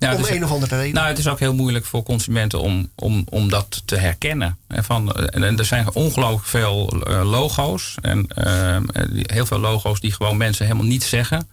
[0.00, 0.94] Om dus- een of andere reden.
[0.94, 4.58] Nou, het is ook heel moeilijk voor consumenten om, om, om dat te herkennen.
[4.66, 7.94] En, van, en, en er zijn ongelooflijk veel eh, logo's.
[8.02, 8.76] En eh,
[9.22, 11.48] heel veel logo's die gewoon mensen helemaal niet zeggen.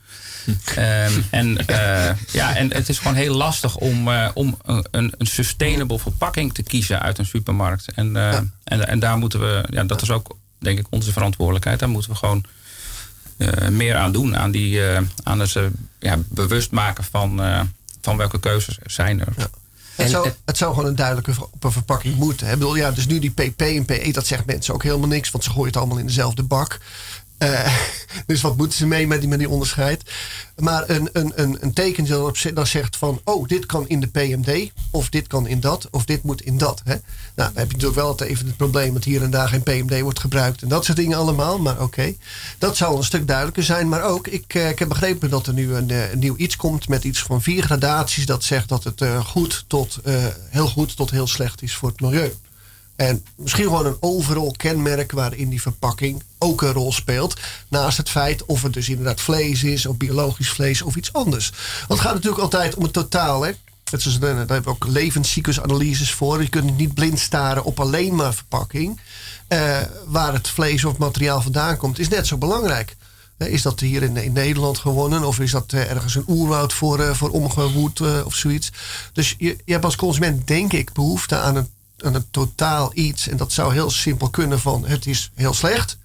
[0.76, 5.14] Ehm, en, eh, ja, en het is gewoon heel lastig om, eh, om een, een
[5.18, 7.86] een sustainable verpakking te kiezen uit een supermarkt.
[7.96, 11.80] En, eh, en, en daar moeten we, ja, dat is ook denk ik onze verantwoordelijkheid.
[11.80, 12.46] Daar moeten we gewoon
[13.38, 14.38] eh, meer aan doen.
[14.38, 15.64] Aan, die, eh, aan het eh,
[16.00, 17.62] ja, bewust maken van, eh,
[18.02, 19.34] van welke keuzes er zijn er.
[19.96, 22.48] Het zou, het zou gewoon een duidelijke op een verpakking moeten.
[22.48, 22.54] Hè.
[22.54, 25.32] Ik bedoel, ja, dus nu die PP en PE, dat zegt mensen ook helemaal niks,
[25.32, 26.80] want ze gooien het allemaal in dezelfde bak.
[27.44, 27.74] Eh,
[28.28, 30.04] dus wat moeten ze mee met die, met die onderscheid?
[30.58, 32.06] Maar een, een, een, een teken
[32.54, 36.06] dat, zegt van, oh, dit kan in de PMD, of dit kan in dat, of
[36.06, 36.82] dit moet in dat.
[36.84, 36.94] Hè?
[36.94, 37.02] Nou,
[37.36, 40.00] dan heb je natuurlijk wel altijd even het probleem dat hier en daar geen PMD
[40.00, 41.60] wordt gebruikt en dat soort dingen allemaal.
[41.60, 42.14] Maar oké,
[42.58, 43.90] dat zou een stuk duidelijker zijn.
[43.90, 46.56] Maar ook, ik, eh, ik heb begrepen dat er nu een, eh, een nieuw iets
[46.56, 48.26] komt met iets van vier gradaties.
[48.26, 50.00] Dat zegt dat het goed tot,
[50.50, 52.34] heel goed tot heel slecht is voor het milieu.
[52.96, 57.40] En misschien gewoon een overal kenmerk waarin die verpakking ook een rol speelt.
[57.68, 61.50] Naast het feit of het dus inderdaad vlees is, of biologisch vlees of iets anders.
[61.50, 63.42] Want het gaat natuurlijk altijd om het totaal.
[63.42, 63.52] Hè?
[63.90, 66.42] Het is, daar hebben we ook levenscyclusanalyses voor.
[66.42, 69.00] Je kunt niet blind staren op alleen maar verpakking.
[69.48, 72.96] Eh, waar het vlees of materiaal vandaan komt, is net zo belangrijk.
[73.38, 75.24] Is dat hier in, Nederland gewonnen?
[75.24, 78.72] Of is dat eh, ergens een oerwoud voor, eh, voor omgewoed of zoiets?
[79.14, 81.70] Dus je, je hebt als consument denk ik behoefte aan een,
[82.06, 83.28] een totaal iets.
[83.28, 85.98] En dat zou heel simpel kunnen van het is heel slecht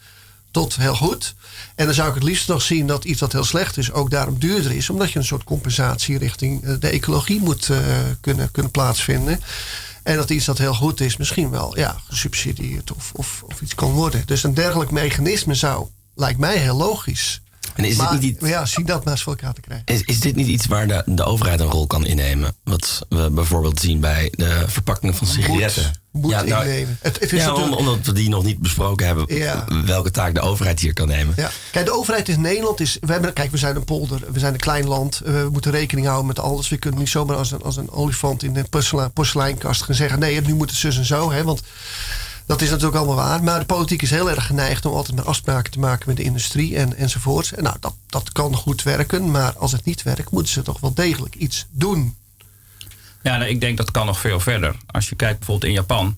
[0.51, 1.35] tot heel goed.
[1.75, 4.11] En dan zou ik het liefst nog zien dat iets dat heel slecht is ook
[4.11, 4.91] daarom duurder is.
[4.91, 7.79] Omdat je een soort compensatie richting eh, de ecologie moet eh,
[8.21, 9.41] kunnen, kunnen plaatsvinden.
[10.03, 13.75] En dat iets dat heel goed is misschien wel ja, gesubsidieerd of, of, of iets
[13.75, 14.23] kan worden.
[14.27, 17.41] Dus een dergelijk mechanisme zou, lijkt mij heel logisch.
[17.79, 19.87] En is dit niet iets- ja, zie dat maar eens voor elkaar te krijgen.
[19.87, 22.55] Is, is dit niet iets waar de, de overheid een rol kan innemen?
[22.65, 25.93] Wat we bijvoorbeeld zien bij de verpakkingen van sigaretten.
[26.13, 26.99] moet nou, innemen.
[27.03, 29.65] Het- het is ja, om- omdat we die nog niet besproken hebben, Ja.
[29.85, 31.35] welke taak de overheid hier kan nemen.
[31.37, 31.51] Ja.
[31.73, 32.97] Kijk, de overheid in Nederland is.
[33.01, 35.21] We hebben, kijk, we zijn een polder, we zijn een klein land.
[35.21, 36.69] eh, we moeten rekening houden met alles.
[36.69, 40.19] We kunnen niet zomaar als een, als een olifant in een porselein, porseleinkast gaan zeggen:
[40.19, 41.33] nee, nu moet het zus en zo.
[41.33, 41.63] Hè, want
[42.49, 43.43] dat is natuurlijk allemaal waar.
[43.43, 46.23] Maar de politiek is heel erg geneigd om altijd maar afspraken te maken met de
[46.23, 47.53] industrie en, enzovoorts.
[47.53, 49.31] En nou, dat, dat kan goed werken.
[49.31, 52.17] Maar als het niet werkt, moeten ze toch wel degelijk iets doen.
[53.23, 54.77] Ja, nou, ik denk dat kan nog veel verder.
[54.87, 56.17] Als je kijkt bijvoorbeeld in Japan,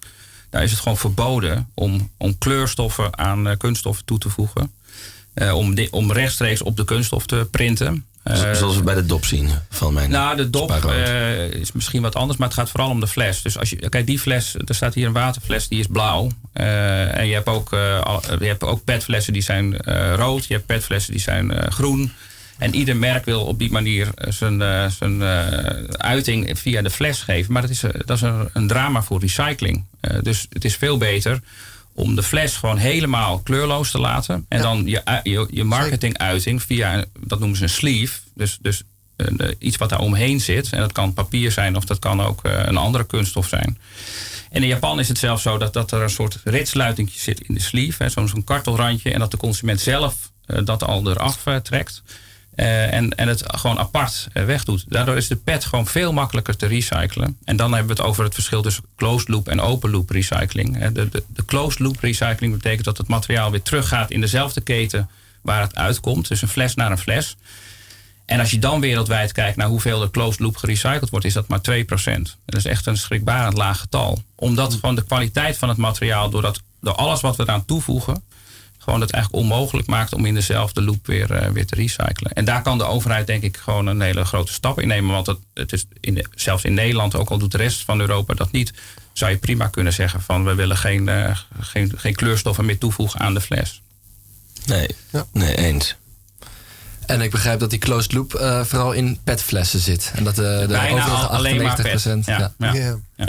[0.50, 4.72] daar is het gewoon verboden om, om kleurstoffen aan eh, kunststoffen toe te voegen.
[5.34, 8.06] Eh, om, om rechtstreeks op de kunststof te printen.
[8.22, 12.02] Eh, Zoals we bij de dop zien van mijn nou, de dop eh, is misschien
[12.02, 13.42] wat anders, maar het gaat vooral om de fles.
[13.42, 16.28] Dus als je, kijk, die fles, er staat hier een waterfles, die is blauw.
[16.52, 19.76] Eh, en je hebt ook, al- je hebt ook petflessen die zijn
[20.16, 20.46] rood.
[20.46, 22.12] Je hebt petflessen die zijn groen.
[22.58, 25.22] En ieder merk wil op die manier zijn, zijn
[25.96, 27.52] uiting via de fles geven.
[27.52, 29.84] Maar dat is, dat is een, een drama voor recycling.
[30.22, 31.40] Dus het is veel beter
[31.94, 34.46] om de fles gewoon helemaal kleurloos te laten.
[34.48, 38.20] En dan je, ui- je, je marketinguiting via, dat noemen ze een sleeve.
[38.34, 38.82] Dus, dus
[39.16, 40.70] eh, iets wat daar omheen zit.
[40.72, 43.78] En dat kan papier zijn of dat kan ook eh, een andere kunststof zijn.
[44.50, 47.54] En in Japan is het zelfs zo dat, dat er een soort ritsluiting zit in
[47.54, 48.08] de sleeve.
[48.08, 49.12] Zo'n zo'n kartelrandje.
[49.12, 52.02] En dat de consument zelf eh, dat al eraf eh, trekt.
[52.60, 54.84] Eh, en, en het gewoon apart eh, wegdoet.
[54.88, 57.36] Daardoor is de pet gewoon veel makkelijker te recyclen.
[57.44, 60.86] En dan hebben we het over het verschil tussen closed loop en open loop recycling.
[60.88, 65.08] De, de, de closed loop recycling betekent dat het materiaal weer teruggaat in dezelfde keten
[65.42, 66.28] waar het uitkomt.
[66.28, 67.36] Dus een fles naar een fles.
[68.24, 71.48] En als je dan wereldwijd kijkt naar hoeveel er closed loop gerecycled wordt, is dat
[71.48, 71.62] maar 2%.
[72.44, 74.22] Dat is echt een schrikbarend laag getal.
[74.34, 78.22] Omdat gewoon de kwaliteit van het materiaal, door, dat, door alles wat we eraan toevoegen,
[78.90, 82.32] gewoon het eigenlijk onmogelijk maakt om in dezelfde loop weer, eh, weer te recyclen.
[82.32, 85.10] En daar kan de overheid denk ik gewoon een hele grote stap in nemen.
[85.14, 88.34] Want het, het is in zelfs in Nederland, ook al doet de rest van Europa
[88.34, 88.72] dat niet,
[89.12, 93.20] zou je prima kunnen zeggen van we willen geen, eh, geen, geen kleurstoffen meer toevoegen
[93.20, 93.82] aan de fles.
[94.66, 94.88] Nee,
[95.32, 95.96] nee, eens.
[97.06, 100.12] En ik begrijp dat die closed loop eh, vooral in petflessen zit.
[100.14, 102.24] En dat de Bijna overige al- alleen maar 98%.
[102.24, 102.38] pet.
[102.38, 102.98] Ja, ja.
[103.16, 103.28] Ja.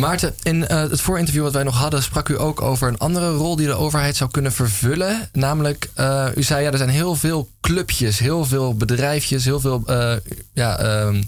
[0.00, 3.30] Maarten, in eh, het voorinterview wat wij nog hadden, sprak u ook over een andere
[3.30, 5.28] rol die de overheid zou kunnen vervullen.
[5.32, 9.82] Namelijk, eh, u zei ja, er zijn heel veel clubjes, heel veel bedrijfjes, heel veel
[9.86, 10.16] eh,
[10.52, 11.22] ja, ehm,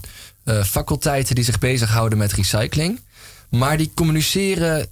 [0.45, 3.01] eh, faculteiten die zich bezighouden met recycling.
[3.51, 4.87] maar die communiceren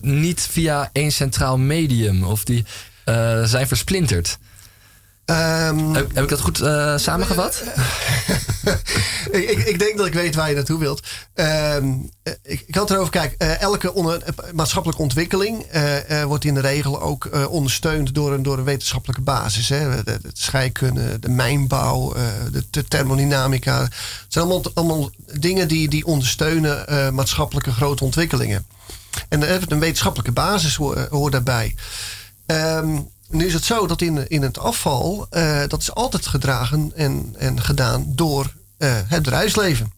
[0.00, 2.64] niet via één centraal medium of die
[3.08, 4.38] uh, zijn versplinterd.
[5.24, 7.62] Um, heb, heb, ik dat goed uh, samengevat?
[9.30, 11.02] ik, ik, ik, denk dat ik weet waar je naartoe wilt.
[11.34, 12.10] Um,
[12.42, 14.22] ik, ik, had erover, kijk, uh, elke onder,
[14.54, 19.68] maatschappelijke ontwikkeling uh, wordt in de regel ook ondersteund door een, door een wetenschappelijke basis.
[19.68, 20.04] Hè.
[20.04, 22.12] De, de scheikunde, de mijnbouw,
[22.52, 23.80] de, de, thermodynamica.
[23.80, 23.92] Het
[24.28, 28.66] zijn allemaal, allemaal dingen die, die ondersteunen maatschappelijke grote ontwikkelingen.
[29.28, 31.74] En een wetenschappelijke basis hoort hoor daarbij.
[32.46, 36.92] Um, nu is het zo dat in, in het afval, uh, dat is altijd gedragen
[36.94, 39.92] en, en gedaan door uh, het bedrijfsleven.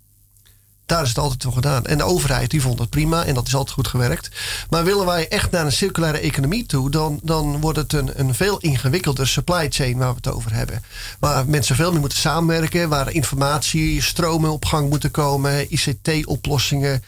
[0.86, 1.84] Daar is het altijd voor gedaan.
[1.86, 4.30] En de overheid die vond het prima en dat is altijd goed gewerkt.
[4.70, 8.34] Maar willen wij echt naar een circulaire economie toe, dan, dan wordt het een, een
[8.34, 10.82] veel ingewikkelder supply chain waar we het over hebben.
[11.18, 17.04] Waar mensen veel meer moeten samenwerken, waar informatiestromen op gang moeten komen, ICT-oplossingen.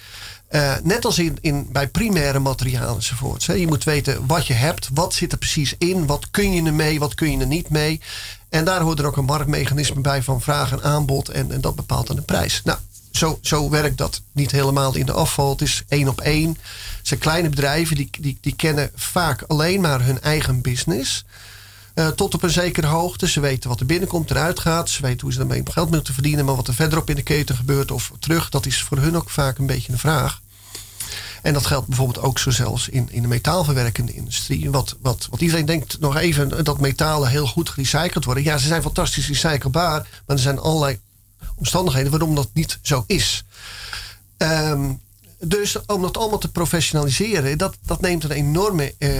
[0.50, 3.46] Uh, net als in, bij primaire materialen enzovoorts.
[3.46, 3.52] Hè.
[3.52, 6.98] Je moet weten wat je hebt, wat zit er precies in, wat kun je ermee,
[6.98, 8.00] wat kun je er niet mee.
[8.48, 11.74] En daar hoort er ook een marktmechanisme bij van vraag en aanbod en, en dat
[11.74, 12.60] bepaalt dan de prijs.
[12.64, 12.78] Nou,
[13.10, 15.50] zo, zo werkt dat niet helemaal in de afval.
[15.50, 16.48] Het is één op één.
[16.48, 21.24] Het zijn kleine bedrijven die, die, die kennen vaak alleen maar hun eigen business.
[21.96, 23.28] Uh, tot op een zekere hoogte.
[23.28, 24.90] Ze weten wat er binnenkomt, eruit gaat.
[24.90, 26.44] Ze weten hoe ze daarmee geld moeten verdienen.
[26.44, 29.30] Maar wat er verderop in de keten gebeurt of terug, dat is voor hun ook
[29.30, 30.40] vaak een beetje een vraag.
[31.42, 34.70] En dat geldt bijvoorbeeld ook zo zelfs in, in de metaalverwerkende industrie.
[34.70, 38.44] Wat, wat, wat iedereen denkt nog even dat metalen heel goed gerecycled worden.
[38.44, 40.08] Ja, ze zijn fantastisch recyclebaar.
[40.26, 40.98] Maar er zijn allerlei
[41.54, 43.44] omstandigheden waarom dat niet zo is.
[44.38, 45.00] Um,
[45.38, 49.10] dus om dat allemaal te professionaliseren, dat, dat neemt een enorme uh,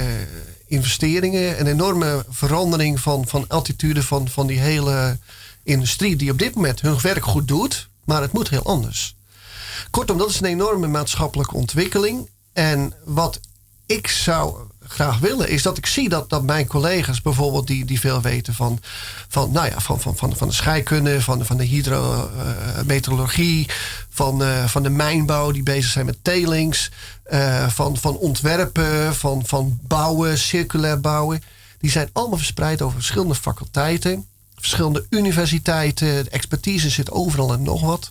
[0.66, 5.18] investeringen, een enorme verandering van, van attitude van, van die hele
[5.62, 9.16] industrie, die op dit moment hun werk goed doet, maar het moet heel anders.
[9.90, 12.28] Kortom, dat is een enorme maatschappelijke ontwikkeling.
[12.52, 13.40] En wat
[13.86, 14.56] ik zou
[14.89, 18.55] graag willen, is dat ik zie dat, dat mijn collega's bijvoorbeeld, die, die veel weten
[18.55, 18.80] van,
[19.28, 23.68] van, nou ja, van, van, van, van de scheikunde, van, van de hydrometeorologie,
[24.09, 26.91] van, uh, van de mijnbouw, die bezig zijn met tailings,
[27.32, 31.43] uh, van, van ontwerpen, van, van bouwen, circulair bouwen.
[31.78, 36.24] Die zijn allemaal verspreid over verschillende faculteiten, verschillende universiteiten.
[36.24, 38.11] De expertise zit overal en nog wat.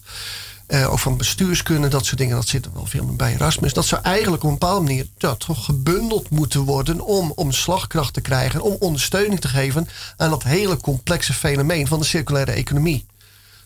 [0.68, 2.36] Uh, ook van bestuurskunde, dat soort dingen.
[2.36, 3.74] Dat zit er wel veel meer bij Erasmus.
[3.74, 8.13] Dat zou eigenlijk op een bepaalde manier ja, toch gebundeld moeten worden om, om slagkracht
[8.13, 8.61] te krijgen.
[8.61, 9.88] Om ondersteuning te geven
[10.18, 13.05] aan dat hele complexe fenomeen van de circulaire economie.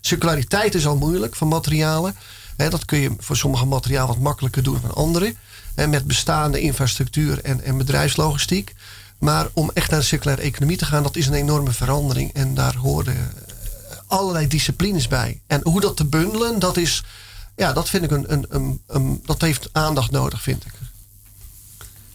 [0.02, 2.16] Circulariteit is al moeilijk van materialen.
[2.56, 5.36] dat kun je voor sommige materialen wat makkelijker doen dan andere.
[5.76, 8.76] met bestaande infrastructuur en, en bedrijfslogistiek.
[9.20, 12.34] Maar om echt naar de circulaire economie te gaan, dat is een enorme verandering.
[12.34, 13.32] En daar horen
[14.10, 15.42] allerlei disciplines bij.
[15.48, 17.04] En hoe dat te bundelen, dat is,
[17.56, 20.74] ja, dat vind ik een, een, een, een dat heeft aandacht nodig, vind ik.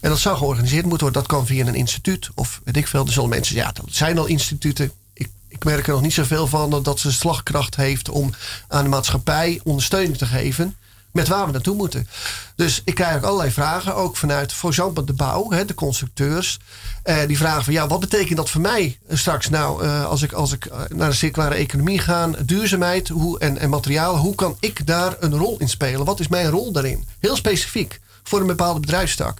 [0.00, 1.22] En dat zou georganiseerd moeten worden.
[1.22, 3.06] Dat kan via een instituut of weet ik veel.
[3.06, 4.92] Er zullen mensen, ja, dat zijn al instituten.
[5.12, 8.34] Ik, ik merk er nog niet zoveel van dat ze slagkracht heeft om
[8.68, 10.76] aan de maatschappij ondersteuning te geven
[11.14, 12.08] met waar we naartoe moeten.
[12.56, 16.58] Dus ik krijg ook allerlei vragen, ook vanuit voor example de bouw, hè, de constructeurs.
[17.04, 20.32] Uh, die vragen van ja, wat betekent dat voor mij straks nou uh, als ik,
[20.32, 24.56] als ik eh, naar de circulaire economie ga, duurzaamheid hoe, en, en materialen, hoe kan
[24.60, 26.04] ik daar een rol in spelen?
[26.04, 27.04] Wat is mijn rol daarin?
[27.20, 29.38] Heel specifiek voor een bepaalde bedrijfstak.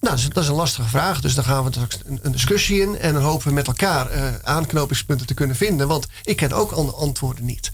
[0.00, 1.20] Nou, dat is een lastige vraag.
[1.20, 2.98] Dus daar gaan we straks een, een discussie in.
[2.98, 5.88] En dan hopen we met elkaar uh, aanknopingspunten te kunnen vinden.
[5.88, 7.70] Want ik ken ook al de antwoorden niet.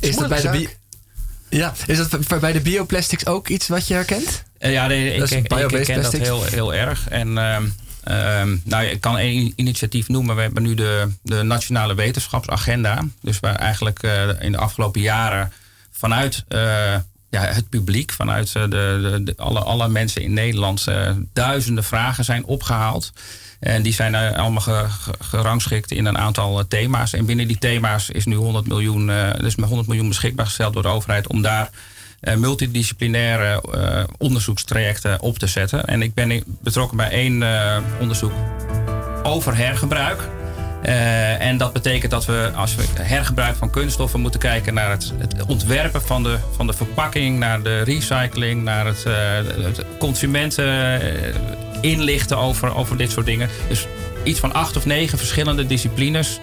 [0.00, 0.75] Is dat bij de,
[1.56, 4.44] ja, is dat bij de bioplastics ook iets wat je herkent?
[4.60, 7.08] Uh, ja, nee, ik, ik, ik herken dat heel, heel erg.
[7.08, 7.56] En uh,
[8.08, 10.36] uh, nou, ik kan één initiatief noemen.
[10.36, 13.04] We hebben nu de, de Nationale Wetenschapsagenda.
[13.22, 15.52] Dus waar eigenlijk uh, in de afgelopen jaren
[15.90, 16.44] vanuit
[17.30, 20.86] ja, het publiek, vanuit de, de, de, alle, alle mensen in Nederland,
[21.32, 23.12] duizenden vragen zijn opgehaald.
[23.60, 24.88] En die zijn allemaal
[25.20, 27.12] gerangschikt in een aantal eh, thema's.
[27.12, 30.72] En binnen die thema's is nu 100 miljoen, eh, dus met 100 miljoen beschikbaar gesteld
[30.72, 31.70] door de overheid om daar
[32.20, 35.84] uh, multidisciplinaire uh, onderzoekstrajecten op te zetten.
[35.84, 38.32] En ik ben betrokken bij één uh, onderzoek
[39.22, 40.28] over hergebruik.
[41.38, 45.46] en dat betekent dat we, als we hergebruik van kunststoffen, moeten kijken naar het, het
[45.46, 50.72] ontwerpen van de, van de verpakking, naar de recycling, naar het, het consumenten
[51.86, 53.48] inlichten over, over dit soort dingen.
[53.68, 53.86] Dus
[54.22, 56.40] iets van acht of negen verschillende disciplines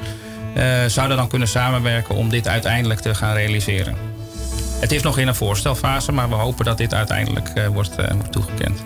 [0.58, 3.96] uh, zouden dan kunnen samenwerken om dit uiteindelijk te gaan realiseren.
[4.80, 8.32] Het is nog in een voorstelfase, maar we hopen dat dit uiteindelijk wordt, uh, wordt
[8.32, 8.84] toegekend.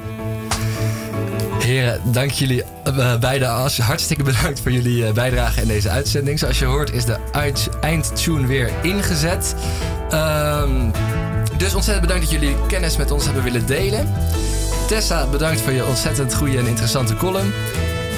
[1.60, 2.64] Heren, dank jullie
[3.20, 3.50] beiden.
[3.82, 6.40] Hartstikke bedankt voor jullie bijdrage in deze uitzending.
[6.40, 7.18] Zoals je hoort is de
[7.82, 9.56] eindtune weer ingezet.
[10.14, 10.92] Um,
[11.58, 14.14] Dus ontzettend bedankt dat jullie kennis met ons hebben willen delen.
[14.88, 17.54] Tessa, bedankt voor je ontzettend goede en interessante column.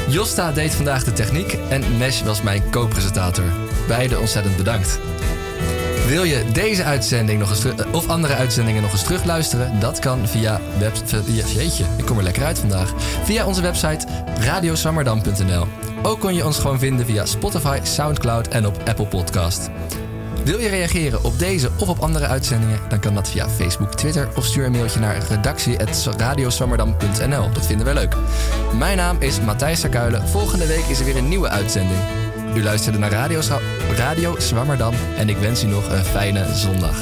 [0.08, 3.44] Josta deed vandaag de techniek en Mesh was mijn co-presentator.
[3.88, 5.00] Beide ontzettend bedankt.
[6.08, 9.80] Wil je deze uitzending nog eens of andere uitzendingen nog eens terugluisteren?
[9.80, 10.94] Dat kan via web...
[11.26, 12.94] Jeetje, ik kom er lekker uit vandaag.
[13.24, 14.08] Via onze website
[14.40, 15.68] radiosammerdam.nl.
[16.04, 19.70] Ook kon je ons gewoon vinden via Spotify, Soundcloud en op Apple Podcast.
[20.50, 22.80] Wil je reageren op deze of op andere uitzendingen?
[22.88, 27.52] Dan kan dat via Facebook, Twitter of stuur een mailtje naar redactie.radiosammerdam.nl.
[27.52, 28.16] Dat vinden we leuk.
[28.78, 30.28] Mijn naam is Matthijs Sakuilen.
[30.28, 32.00] Volgende week is er weer een nieuwe uitzending.
[32.56, 33.42] U luisterde naar Radio,
[33.96, 36.98] Radio Zwammerdam en ik wens u nog een fijne zondag.